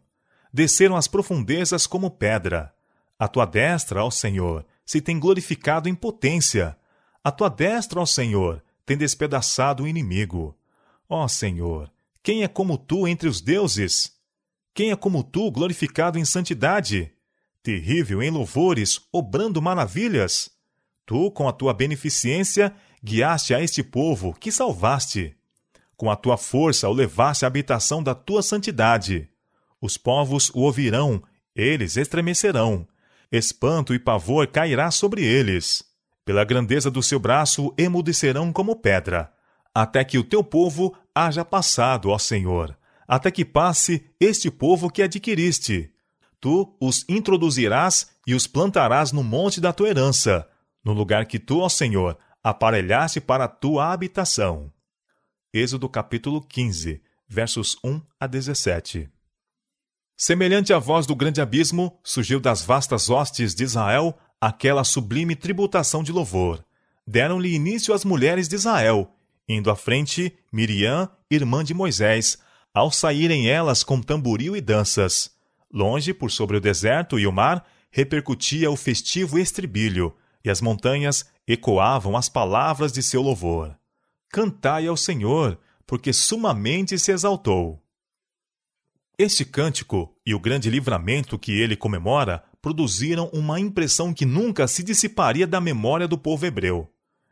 Desceram 0.52 0.94
as 0.94 1.08
profundezas 1.08 1.88
como 1.88 2.10
pedra. 2.10 2.72
A 3.18 3.26
tua 3.26 3.44
destra, 3.44 4.04
ó 4.04 4.10
Senhor, 4.10 4.64
se 4.84 5.00
tem 5.00 5.18
glorificado 5.18 5.88
em 5.88 5.94
potência. 5.94 6.76
A 7.22 7.30
tua 7.30 7.48
destra, 7.48 8.00
ó 8.00 8.06
Senhor, 8.06 8.62
tem 8.84 8.96
despedaçado 8.96 9.84
o 9.84 9.88
inimigo. 9.88 10.56
Ó 11.08 11.26
Senhor, 11.28 11.90
quem 12.22 12.42
é 12.42 12.48
como 12.48 12.76
tu 12.76 13.06
entre 13.08 13.28
os 13.28 13.40
deuses? 13.40 14.12
Quem 14.74 14.90
é 14.90 14.96
como 14.96 15.22
tu, 15.22 15.50
glorificado 15.50 16.18
em 16.18 16.24
santidade? 16.24 17.12
Terrível 17.62 18.22
em 18.22 18.30
louvores, 18.30 19.00
obrando 19.12 19.62
maravilhas? 19.62 20.50
Tu, 21.06 21.30
com 21.30 21.48
a 21.48 21.52
tua 21.52 21.72
beneficência, 21.72 22.74
guiaste 23.02 23.54
a 23.54 23.60
este 23.60 23.82
povo 23.82 24.34
que 24.34 24.50
salvaste. 24.50 25.36
Com 25.96 26.10
a 26.10 26.16
tua 26.16 26.36
força 26.36 26.88
o 26.88 26.92
levaste 26.92 27.44
à 27.44 27.48
habitação 27.48 28.02
da 28.02 28.14
tua 28.14 28.42
santidade. 28.42 29.28
Os 29.80 29.96
povos 29.96 30.50
o 30.50 30.60
ouvirão, 30.60 31.22
eles 31.54 31.96
estremecerão. 31.96 32.88
Espanto 33.36 33.94
e 33.94 33.98
pavor 33.98 34.46
cairá 34.46 34.90
sobre 34.90 35.24
eles. 35.24 35.84
Pela 36.24 36.44
grandeza 36.44 36.90
do 36.90 37.02
seu 37.02 37.18
braço 37.18 37.74
emudecerão 37.76 38.52
como 38.52 38.76
pedra, 38.76 39.32
até 39.74 40.04
que 40.04 40.18
o 40.18 40.24
teu 40.24 40.42
povo 40.42 40.96
haja 41.14 41.44
passado, 41.44 42.10
ó 42.10 42.18
Senhor 42.18 42.76
até 43.06 43.30
que 43.30 43.44
passe 43.44 44.04
este 44.18 44.50
povo 44.50 44.90
que 44.90 45.02
adquiriste. 45.02 45.90
Tu 46.40 46.76
os 46.80 47.04
introduzirás 47.08 48.10
e 48.26 48.34
os 48.34 48.46
plantarás 48.46 49.12
no 49.12 49.22
monte 49.22 49.60
da 49.60 49.72
tua 49.72 49.88
herança, 49.88 50.48
no 50.84 50.92
lugar 50.92 51.26
que 51.26 51.38
tu, 51.38 51.60
ó 51.60 51.68
Senhor, 51.68 52.18
aparelhaste 52.42 53.20
para 53.20 53.44
a 53.44 53.48
tua 53.48 53.92
habitação. 53.92 54.70
Êxodo 55.52 55.88
capítulo 55.88 56.42
15, 56.42 57.00
versos 57.26 57.76
1 57.82 58.00
a 58.20 58.26
17. 58.26 59.08
Semelhante 60.16 60.72
à 60.72 60.78
voz 60.78 61.06
do 61.06 61.16
grande 61.16 61.40
abismo, 61.40 61.98
surgiu 62.02 62.38
das 62.38 62.62
vastas 62.62 63.10
hostes 63.10 63.54
de 63.54 63.64
Israel 63.64 64.16
aquela 64.40 64.84
sublime 64.84 65.34
tributação 65.34 66.02
de 66.04 66.12
louvor. 66.12 66.64
Deram-lhe 67.06 67.52
início 67.52 67.92
as 67.92 68.04
mulheres 68.04 68.48
de 68.48 68.54
Israel, 68.54 69.10
indo 69.48 69.70
à 69.70 69.76
frente 69.76 70.32
Miriam, 70.52 71.08
irmã 71.30 71.64
de 71.64 71.74
Moisés, 71.74 72.38
ao 72.72 72.90
saírem 72.90 73.48
elas 73.48 73.82
com 73.82 74.00
tamboril 74.00 74.56
e 74.56 74.60
danças. 74.60 75.32
Longe, 75.72 76.14
por 76.14 76.30
sobre 76.30 76.56
o 76.56 76.60
deserto 76.60 77.18
e 77.18 77.26
o 77.26 77.32
mar, 77.32 77.66
repercutia 77.90 78.70
o 78.70 78.76
festivo 78.76 79.38
estribilho, 79.38 80.14
e 80.44 80.50
as 80.50 80.60
montanhas 80.60 81.24
ecoavam 81.46 82.16
as 82.16 82.28
palavras 82.28 82.92
de 82.92 83.02
seu 83.02 83.20
louvor. 83.20 83.76
Cantai 84.30 84.86
ao 84.86 84.96
Senhor, 84.96 85.58
porque 85.86 86.12
sumamente 86.12 86.98
se 86.98 87.10
exaltou. 87.10 87.83
Este 89.18 89.44
cântico 89.44 90.14
e 90.26 90.34
o 90.34 90.40
grande 90.40 90.68
livramento 90.68 91.38
que 91.38 91.52
ele 91.52 91.76
comemora 91.76 92.42
produziram 92.60 93.30
uma 93.32 93.60
impressão 93.60 94.12
que 94.12 94.24
nunca 94.24 94.66
se 94.66 94.82
dissiparia 94.82 95.46
da 95.46 95.60
memória 95.60 96.08
do 96.08 96.18
povo 96.18 96.46
hebreu. 96.46 96.90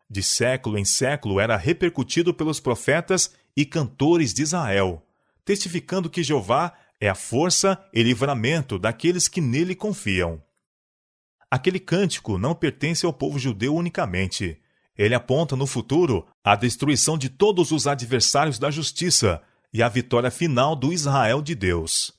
De 0.08 0.22
século 0.22 0.78
em 0.78 0.84
século 0.84 1.40
era 1.40 1.56
repercutido 1.56 2.32
pelos 2.34 2.60
profetas 2.60 3.32
e 3.56 3.64
cantores 3.64 4.32
de 4.32 4.42
Israel 4.42 5.02
testificando 5.44 6.08
que 6.08 6.22
Jeová 6.22 6.72
é 7.00 7.08
a 7.08 7.14
força 7.14 7.82
e 7.92 8.02
livramento 8.02 8.78
daqueles 8.78 9.28
que 9.28 9.40
nele 9.40 9.74
confiam. 9.74 10.42
Aquele 11.50 11.78
cântico 11.78 12.38
não 12.38 12.54
pertence 12.54 13.04
ao 13.04 13.12
povo 13.12 13.38
judeu 13.38 13.74
unicamente. 13.74 14.58
Ele 14.96 15.14
aponta 15.14 15.56
no 15.56 15.66
futuro 15.66 16.26
a 16.44 16.54
destruição 16.54 17.18
de 17.18 17.28
todos 17.28 17.72
os 17.72 17.86
adversários 17.86 18.58
da 18.58 18.70
justiça 18.70 19.42
e 19.72 19.82
a 19.82 19.88
vitória 19.88 20.30
final 20.30 20.76
do 20.76 20.92
Israel 20.92 21.40
de 21.40 21.54
Deus. 21.54 22.12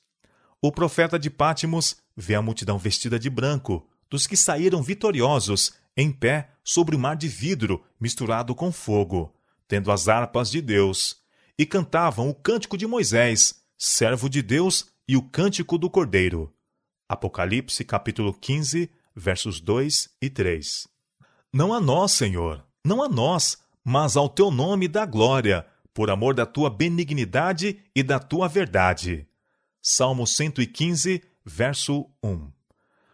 O 0.60 0.72
profeta 0.72 1.18
de 1.18 1.30
Pátimos 1.30 1.96
vê 2.16 2.34
a 2.34 2.42
multidão 2.42 2.78
vestida 2.78 3.18
de 3.18 3.30
branco, 3.30 3.86
dos 4.10 4.26
que 4.26 4.36
saíram 4.36 4.82
vitoriosos, 4.82 5.72
em 5.96 6.10
pé 6.10 6.50
sobre 6.64 6.96
o 6.96 6.98
mar 6.98 7.16
de 7.16 7.28
vidro 7.28 7.84
misturado 8.00 8.54
com 8.54 8.72
fogo, 8.72 9.34
tendo 9.68 9.92
as 9.92 10.08
harpas 10.08 10.50
de 10.50 10.60
Deus 10.60 11.22
e 11.58 11.64
cantavam 11.64 12.28
o 12.28 12.34
cântico 12.34 12.76
de 12.76 12.86
Moisés, 12.86 13.62
servo 13.78 14.28
de 14.28 14.42
Deus, 14.42 14.86
e 15.06 15.16
o 15.16 15.22
cântico 15.22 15.78
do 15.78 15.90
Cordeiro. 15.90 16.52
Apocalipse 17.08 17.84
capítulo 17.84 18.32
15, 18.32 18.90
versos 19.14 19.60
2 19.60 20.08
e 20.20 20.30
3. 20.30 20.88
Não 21.52 21.72
a 21.72 21.80
nós, 21.80 22.12
Senhor, 22.12 22.64
não 22.84 23.02
a 23.02 23.08
nós, 23.08 23.58
mas 23.84 24.16
ao 24.16 24.28
teu 24.28 24.50
nome 24.50 24.88
dá 24.88 25.04
glória, 25.04 25.66
por 25.94 26.10
amor 26.10 26.34
da 26.34 26.44
tua 26.44 26.68
benignidade 26.68 27.78
e 27.94 28.02
da 28.02 28.18
tua 28.18 28.48
verdade. 28.48 29.28
Salmo 29.80 30.26
115, 30.26 31.22
verso 31.44 32.10
1. 32.22 32.50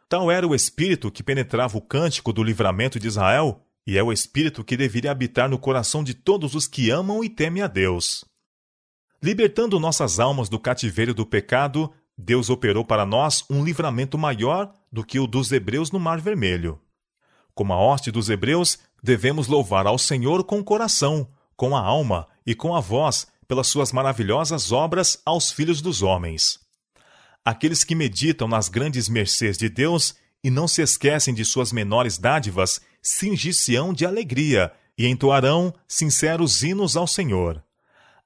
Tal 0.08 0.30
era 0.30 0.48
o 0.48 0.54
espírito 0.54 1.10
que 1.10 1.22
penetrava 1.22 1.76
o 1.76 1.82
cântico 1.82 2.32
do 2.32 2.42
livramento 2.42 2.98
de 2.98 3.06
Israel, 3.06 3.64
e 3.86 3.98
é 3.98 4.02
o 4.02 4.12
espírito 4.12 4.64
que 4.64 4.76
deveria 4.76 5.10
habitar 5.10 5.48
no 5.48 5.58
coração 5.58 6.02
de 6.02 6.14
todos 6.14 6.54
os 6.54 6.66
que 6.66 6.90
amam 6.90 7.22
e 7.22 7.28
temem 7.28 7.62
a 7.62 7.66
Deus. 7.66 8.24
Libertando 9.22 9.78
nossas 9.78 10.18
almas 10.18 10.48
do 10.48 10.58
cativeiro 10.58 11.12
do 11.12 11.26
pecado, 11.26 11.92
Deus 12.16 12.48
operou 12.48 12.84
para 12.84 13.04
nós 13.04 13.44
um 13.50 13.62
livramento 13.62 14.16
maior 14.16 14.72
do 14.90 15.04
que 15.04 15.18
o 15.18 15.26
dos 15.26 15.52
hebreus 15.52 15.90
no 15.90 16.00
Mar 16.00 16.20
Vermelho. 16.20 16.80
Como 17.54 17.72
a 17.72 17.78
hoste 17.78 18.10
dos 18.10 18.30
hebreus, 18.30 18.78
devemos 19.02 19.46
louvar 19.46 19.86
ao 19.86 19.98
Senhor 19.98 20.44
com 20.44 20.58
o 20.58 20.64
coração, 20.64 21.28
com 21.56 21.76
a 21.76 21.80
alma 21.80 22.26
e 22.50 22.54
com 22.56 22.74
a 22.74 22.80
voz 22.80 23.28
pelas 23.46 23.68
suas 23.68 23.92
maravilhosas 23.92 24.72
obras 24.72 25.22
aos 25.24 25.52
filhos 25.52 25.80
dos 25.80 26.02
homens. 26.02 26.58
Aqueles 27.44 27.84
que 27.84 27.94
meditam 27.94 28.48
nas 28.48 28.68
grandes 28.68 29.08
mercês 29.08 29.56
de 29.56 29.68
Deus 29.68 30.16
e 30.42 30.50
não 30.50 30.66
se 30.66 30.82
esquecem 30.82 31.32
de 31.32 31.44
suas 31.44 31.70
menores 31.70 32.18
dádivas, 32.18 32.80
cingir-se-ão 33.00 33.92
de 33.92 34.04
alegria 34.04 34.72
e 34.98 35.06
entoarão 35.06 35.72
sinceros 35.86 36.64
hinos 36.64 36.96
ao 36.96 37.06
Senhor. 37.06 37.62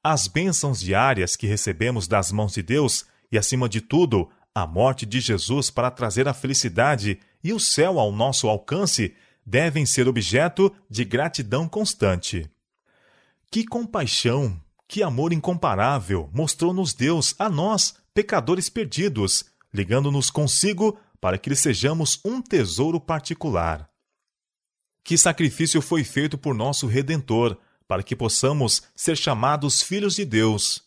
As 0.02 0.26
bênçãos 0.26 0.80
diárias 0.80 1.36
que 1.36 1.46
recebemos 1.46 2.08
das 2.08 2.32
mãos 2.32 2.54
de 2.54 2.62
Deus 2.62 3.04
e, 3.30 3.36
acima 3.36 3.68
de 3.68 3.82
tudo, 3.82 4.30
a 4.54 4.66
morte 4.66 5.04
de 5.04 5.20
Jesus 5.20 5.68
para 5.68 5.90
trazer 5.90 6.26
a 6.26 6.32
felicidade 6.32 7.20
e 7.42 7.52
o 7.52 7.60
céu 7.60 7.98
ao 7.98 8.10
nosso 8.10 8.48
alcance 8.48 9.14
devem 9.44 9.84
ser 9.84 10.08
objeto 10.08 10.74
de 10.88 11.04
gratidão 11.04 11.68
constante. 11.68 12.50
Que 13.54 13.64
compaixão, 13.64 14.60
que 14.88 15.00
amor 15.00 15.32
incomparável 15.32 16.28
mostrou-nos 16.34 16.92
Deus 16.92 17.36
a 17.38 17.48
nós, 17.48 17.94
pecadores 18.12 18.68
perdidos, 18.68 19.44
ligando-nos 19.72 20.28
consigo 20.28 20.98
para 21.20 21.38
que 21.38 21.48
lhe 21.48 21.54
sejamos 21.54 22.18
um 22.24 22.42
tesouro 22.42 22.98
particular. 22.98 23.88
Que 25.04 25.16
sacrifício 25.16 25.80
foi 25.80 26.02
feito 26.02 26.36
por 26.36 26.52
nosso 26.52 26.88
Redentor, 26.88 27.56
para 27.86 28.02
que 28.02 28.16
possamos 28.16 28.82
ser 28.92 29.16
chamados 29.16 29.80
filhos 29.80 30.16
de 30.16 30.24
Deus. 30.24 30.82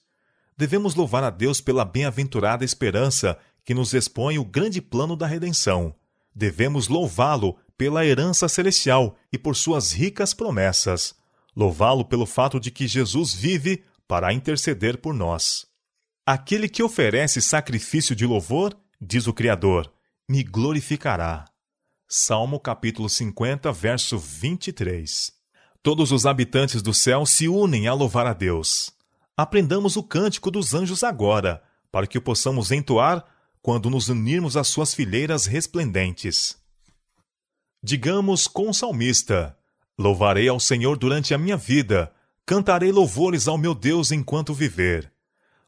Devemos 0.57 0.93
louvar 0.93 1.23
a 1.23 1.29
Deus 1.29 1.61
pela 1.61 1.85
bem-aventurada 1.85 2.65
esperança 2.65 3.39
que 3.63 3.73
nos 3.73 3.93
expõe 3.93 4.37
o 4.37 4.43
grande 4.43 4.81
plano 4.81 5.15
da 5.15 5.25
redenção. 5.25 5.95
Devemos 6.35 6.89
louvá-lo 6.89 7.55
pela 7.77 8.05
herança 8.05 8.49
celestial 8.49 9.15
e 9.31 9.37
por 9.37 9.55
suas 9.55 9.93
ricas 9.93 10.33
promessas. 10.33 11.15
Louvá-lo 11.57 12.05
pelo 12.05 12.27
fato 12.27 12.59
de 12.59 12.69
que 12.69 12.87
Jesus 12.87 13.33
vive 13.33 13.83
para 14.07 14.31
interceder 14.31 14.99
por 14.99 15.11
nós. 15.11 15.65
Aquele 16.23 16.69
que 16.69 16.83
oferece 16.83 17.41
sacrifício 17.41 18.15
de 18.15 18.27
louvor, 18.27 18.77
diz 19.01 19.25
o 19.25 19.33
Criador, 19.33 19.91
me 20.29 20.43
glorificará. 20.43 21.45
Salmo 22.07 22.59
capítulo 22.59 23.09
50, 23.09 23.71
verso 23.71 24.19
23. 24.19 25.33
Todos 25.81 26.11
os 26.11 26.27
habitantes 26.27 26.83
do 26.83 26.93
céu 26.93 27.25
se 27.25 27.47
unem 27.47 27.87
a 27.87 27.93
louvar 27.95 28.27
a 28.27 28.33
Deus. 28.33 28.91
Aprendamos 29.35 29.97
o 29.97 30.03
cântico 30.03 30.51
dos 30.51 30.75
anjos 30.75 31.03
agora, 31.03 31.63
para 31.91 32.05
que 32.05 32.19
o 32.19 32.21
possamos 32.21 32.71
entoar 32.71 33.25
quando 33.63 33.89
nos 33.89 34.09
unirmos 34.09 34.55
às 34.55 34.67
suas 34.67 34.93
fileiras 34.93 35.47
resplendentes. 35.47 36.55
Digamos 37.81 38.47
com 38.47 38.69
o 38.69 38.73
salmista: 38.75 39.57
Louvarei 39.99 40.47
ao 40.47 40.59
Senhor 40.59 40.95
durante 40.95 41.33
a 41.33 41.37
minha 41.37 41.57
vida, 41.57 42.13
cantarei 42.45 42.91
louvores 42.91 43.47
ao 43.47 43.57
meu 43.57 43.73
Deus 43.73 44.11
enquanto 44.11 44.53
viver. 44.53 45.11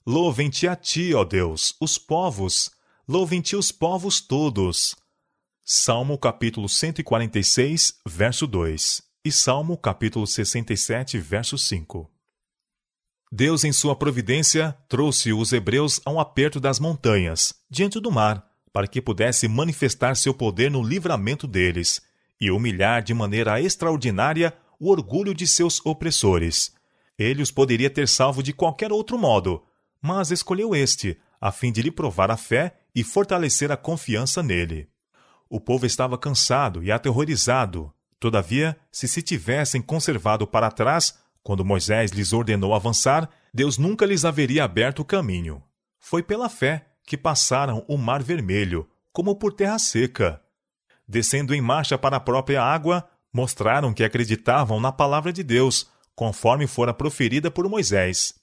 Louvem-te 0.05 0.67
a 0.67 0.75
ti, 0.75 1.13
ó 1.15 1.23
Deus, 1.23 1.75
os 1.81 1.97
povos, 1.97 2.69
louvem-te 3.07 3.55
os 3.55 3.71
povos 3.71 4.21
todos. 4.21 4.95
Salmo 5.65 6.17
capítulo 6.17 6.69
146, 6.69 7.99
verso 8.05 8.45
2 8.45 9.01
e 9.25 9.31
Salmo 9.31 9.77
capítulo 9.77 10.25
67, 10.25 11.17
verso 11.17 11.57
5. 11.57 12.09
Deus, 13.31 13.63
em 13.63 13.71
sua 13.71 13.95
providência, 13.95 14.77
trouxe 14.87 15.33
os 15.33 15.51
hebreus 15.51 15.99
a 16.05 16.11
um 16.11 16.19
aperto 16.19 16.59
das 16.59 16.79
montanhas, 16.79 17.53
diante 17.69 17.99
do 17.99 18.11
mar, 18.11 18.47
para 18.71 18.87
que 18.87 19.01
pudesse 19.01 19.47
manifestar 19.47 20.15
seu 20.15 20.33
poder 20.33 20.71
no 20.71 20.81
livramento 20.81 21.45
deles 21.45 22.01
e 22.39 22.49
humilhar 22.51 23.03
de 23.03 23.13
maneira 23.13 23.61
extraordinária 23.61 24.53
o 24.79 24.89
orgulho 24.89 25.33
de 25.33 25.45
seus 25.45 25.83
opressores. 25.85 26.73
Ele 27.17 27.41
os 27.41 27.51
poderia 27.51 27.89
ter 27.89 28.07
salvo 28.07 28.41
de 28.41 28.53
qualquer 28.53 28.91
outro 28.91 29.17
modo, 29.17 29.63
mas 30.01 30.31
escolheu 30.31 30.73
este, 30.73 31.17
a 31.41 31.51
fim 31.51 31.71
de 31.71 31.81
lhe 31.81 31.91
provar 31.91 32.31
a 32.31 32.37
fé 32.37 32.77
e 32.95 33.03
fortalecer 33.03 33.71
a 33.71 33.77
confiança 33.77 34.41
nele. 34.41 34.87
O 35.49 35.59
povo 35.59 35.85
estava 35.85 36.17
cansado 36.17 36.83
e 36.83 36.91
aterrorizado. 36.91 37.93
Todavia, 38.19 38.77
se 38.91 39.07
se 39.07 39.21
tivessem 39.21 39.81
conservado 39.81 40.45
para 40.45 40.71
trás, 40.71 41.17
quando 41.43 41.65
Moisés 41.65 42.11
lhes 42.11 42.33
ordenou 42.33 42.73
avançar, 42.73 43.29
Deus 43.53 43.77
nunca 43.77 44.05
lhes 44.05 44.25
haveria 44.25 44.63
aberto 44.63 44.99
o 44.99 45.05
caminho. 45.05 45.63
Foi 45.97 46.21
pela 46.21 46.49
fé 46.49 46.85
que 47.05 47.17
passaram 47.17 47.83
o 47.87 47.97
Mar 47.97 48.21
Vermelho, 48.21 48.87
como 49.11 49.35
por 49.35 49.53
terra 49.53 49.79
seca. 49.79 50.41
Descendo 51.09 51.55
em 51.55 51.59
marcha 51.59 51.97
para 51.97 52.17
a 52.17 52.19
própria 52.19 52.61
água, 52.61 53.09
mostraram 53.33 53.91
que 53.91 54.03
acreditavam 54.03 54.79
na 54.79 54.91
palavra 54.91 55.33
de 55.33 55.41
Deus, 55.41 55.89
conforme 56.13 56.67
fora 56.67 56.93
proferida 56.93 57.49
por 57.49 57.67
Moisés. 57.67 58.35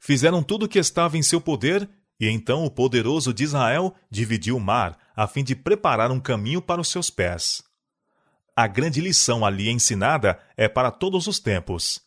Fizeram 0.00 0.42
tudo 0.42 0.64
o 0.64 0.68
que 0.68 0.78
estava 0.78 1.18
em 1.18 1.22
seu 1.22 1.38
poder, 1.38 1.86
e 2.18 2.26
então 2.26 2.64
o 2.64 2.70
poderoso 2.70 3.34
de 3.34 3.44
Israel 3.44 3.94
dividiu 4.10 4.56
o 4.56 4.60
mar, 4.60 4.96
a 5.14 5.26
fim 5.26 5.44
de 5.44 5.54
preparar 5.54 6.10
um 6.10 6.18
caminho 6.18 6.62
para 6.62 6.80
os 6.80 6.88
seus 6.88 7.10
pés. 7.10 7.62
A 8.56 8.66
grande 8.66 9.02
lição 9.02 9.44
ali 9.44 9.68
ensinada 9.68 10.40
é 10.56 10.66
para 10.66 10.90
todos 10.90 11.26
os 11.26 11.38
tempos. 11.38 12.00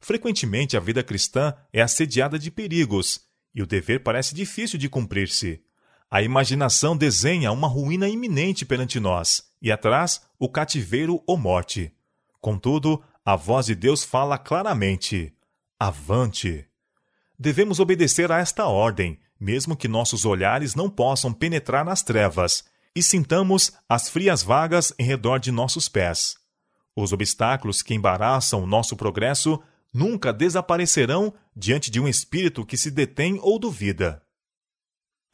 Frequentemente 0.00 0.76
a 0.76 0.80
vida 0.80 1.02
cristã 1.02 1.54
é 1.72 1.80
assediada 1.80 2.38
de 2.38 2.50
perigos, 2.50 3.22
e 3.54 3.62
o 3.62 3.66
dever 3.66 4.02
parece 4.02 4.34
difícil 4.34 4.78
de 4.78 4.86
cumprir-se. 4.86 5.64
A 6.10 6.22
imaginação 6.22 6.96
desenha 6.96 7.50
uma 7.50 7.66
ruína 7.66 8.08
iminente 8.08 8.64
perante 8.64 9.00
nós, 9.00 9.42
e 9.60 9.72
atrás 9.72 10.22
o 10.38 10.48
cativeiro 10.48 11.22
ou 11.26 11.36
morte. 11.36 11.92
Contudo, 12.40 13.02
a 13.24 13.34
voz 13.34 13.66
de 13.66 13.74
Deus 13.74 14.04
fala 14.04 14.38
claramente: 14.38 15.32
Avante! 15.78 16.66
Devemos 17.38 17.80
obedecer 17.80 18.30
a 18.30 18.38
esta 18.38 18.66
ordem, 18.66 19.18
mesmo 19.38 19.76
que 19.76 19.88
nossos 19.88 20.24
olhares 20.24 20.74
não 20.74 20.88
possam 20.88 21.32
penetrar 21.32 21.84
nas 21.84 22.02
trevas 22.02 22.64
e 22.94 23.02
sintamos 23.02 23.72
as 23.86 24.08
frias 24.08 24.42
vagas 24.42 24.94
em 24.98 25.04
redor 25.04 25.38
de 25.38 25.52
nossos 25.52 25.86
pés. 25.86 26.36
Os 26.94 27.12
obstáculos 27.12 27.82
que 27.82 27.92
embaraçam 27.92 28.62
o 28.62 28.66
nosso 28.66 28.96
progresso 28.96 29.62
nunca 29.92 30.32
desaparecerão 30.32 31.34
diante 31.54 31.90
de 31.90 32.00
um 32.00 32.08
espírito 32.08 32.64
que 32.64 32.76
se 32.76 32.90
detém 32.90 33.38
ou 33.42 33.58
duvida. 33.58 34.22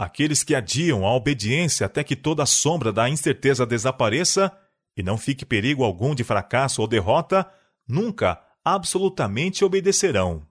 Aqueles 0.02 0.42
que 0.42 0.52
adiam 0.52 1.06
a 1.06 1.14
obediência 1.14 1.86
até 1.86 2.02
que 2.02 2.16
toda 2.16 2.42
a 2.42 2.46
sombra 2.46 2.92
da 2.92 3.08
incerteza 3.08 3.64
desapareça 3.64 4.50
e 4.96 5.00
não 5.00 5.16
fique 5.16 5.46
perigo 5.46 5.84
algum 5.84 6.12
de 6.12 6.24
fracasso 6.24 6.82
ou 6.82 6.88
derrota, 6.88 7.48
nunca 7.86 8.42
absolutamente 8.64 9.64
obedecerão. 9.64 10.44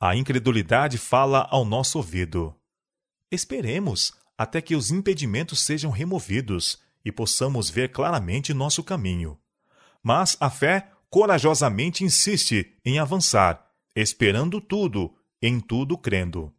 A 0.00 0.16
incredulidade 0.16 0.96
fala 0.96 1.46
ao 1.50 1.62
nosso 1.62 1.98
ouvido. 1.98 2.56
Esperemos 3.30 4.14
até 4.38 4.62
que 4.62 4.74
os 4.74 4.90
impedimentos 4.90 5.60
sejam 5.60 5.90
removidos 5.90 6.78
e 7.04 7.12
possamos 7.12 7.68
ver 7.68 7.92
claramente 7.92 8.54
nosso 8.54 8.82
caminho. 8.82 9.38
Mas 10.02 10.38
a 10.40 10.48
fé 10.48 10.90
corajosamente 11.10 12.02
insiste 12.02 12.78
em 12.82 12.98
avançar, 12.98 13.70
esperando 13.94 14.58
tudo, 14.58 15.14
em 15.42 15.60
tudo 15.60 15.98
crendo. 15.98 16.50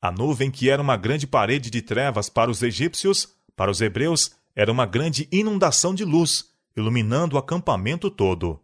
A 0.00 0.12
nuvem, 0.12 0.50
que 0.50 0.68
era 0.68 0.80
uma 0.80 0.96
grande 0.96 1.26
parede 1.26 1.70
de 1.70 1.82
trevas 1.82 2.28
para 2.28 2.50
os 2.50 2.62
egípcios, 2.62 3.34
para 3.54 3.70
os 3.70 3.80
hebreus, 3.80 4.32
era 4.54 4.70
uma 4.70 4.86
grande 4.86 5.28
inundação 5.32 5.94
de 5.94 6.04
luz, 6.04 6.44
iluminando 6.76 7.36
o 7.36 7.38
acampamento 7.38 8.10
todo 8.10 8.60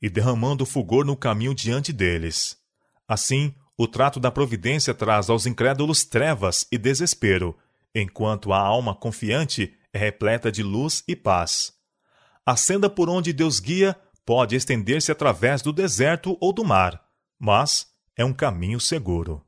e 0.00 0.08
derramando 0.08 0.64
fulgor 0.64 1.04
no 1.04 1.16
caminho 1.16 1.54
diante 1.54 1.92
deles. 1.92 2.56
Assim, 3.06 3.54
o 3.76 3.86
trato 3.86 4.18
da 4.18 4.30
providência 4.30 4.94
traz 4.94 5.28
aos 5.28 5.46
incrédulos 5.46 6.04
trevas 6.04 6.66
e 6.72 6.78
desespero, 6.78 7.56
enquanto 7.94 8.52
a 8.52 8.58
alma 8.58 8.94
confiante 8.94 9.74
é 9.92 9.98
repleta 9.98 10.50
de 10.50 10.62
luz 10.62 11.02
e 11.06 11.14
paz. 11.14 11.72
A 12.46 12.56
senda 12.56 12.88
por 12.88 13.08
onde 13.08 13.32
Deus 13.32 13.60
guia 13.60 13.96
pode 14.24 14.56
estender-se 14.56 15.10
através 15.10 15.60
do 15.60 15.72
deserto 15.72 16.36
ou 16.40 16.52
do 16.52 16.64
mar, 16.64 17.02
mas 17.38 17.88
é 18.16 18.24
um 18.24 18.32
caminho 18.32 18.80
seguro. 18.80 19.44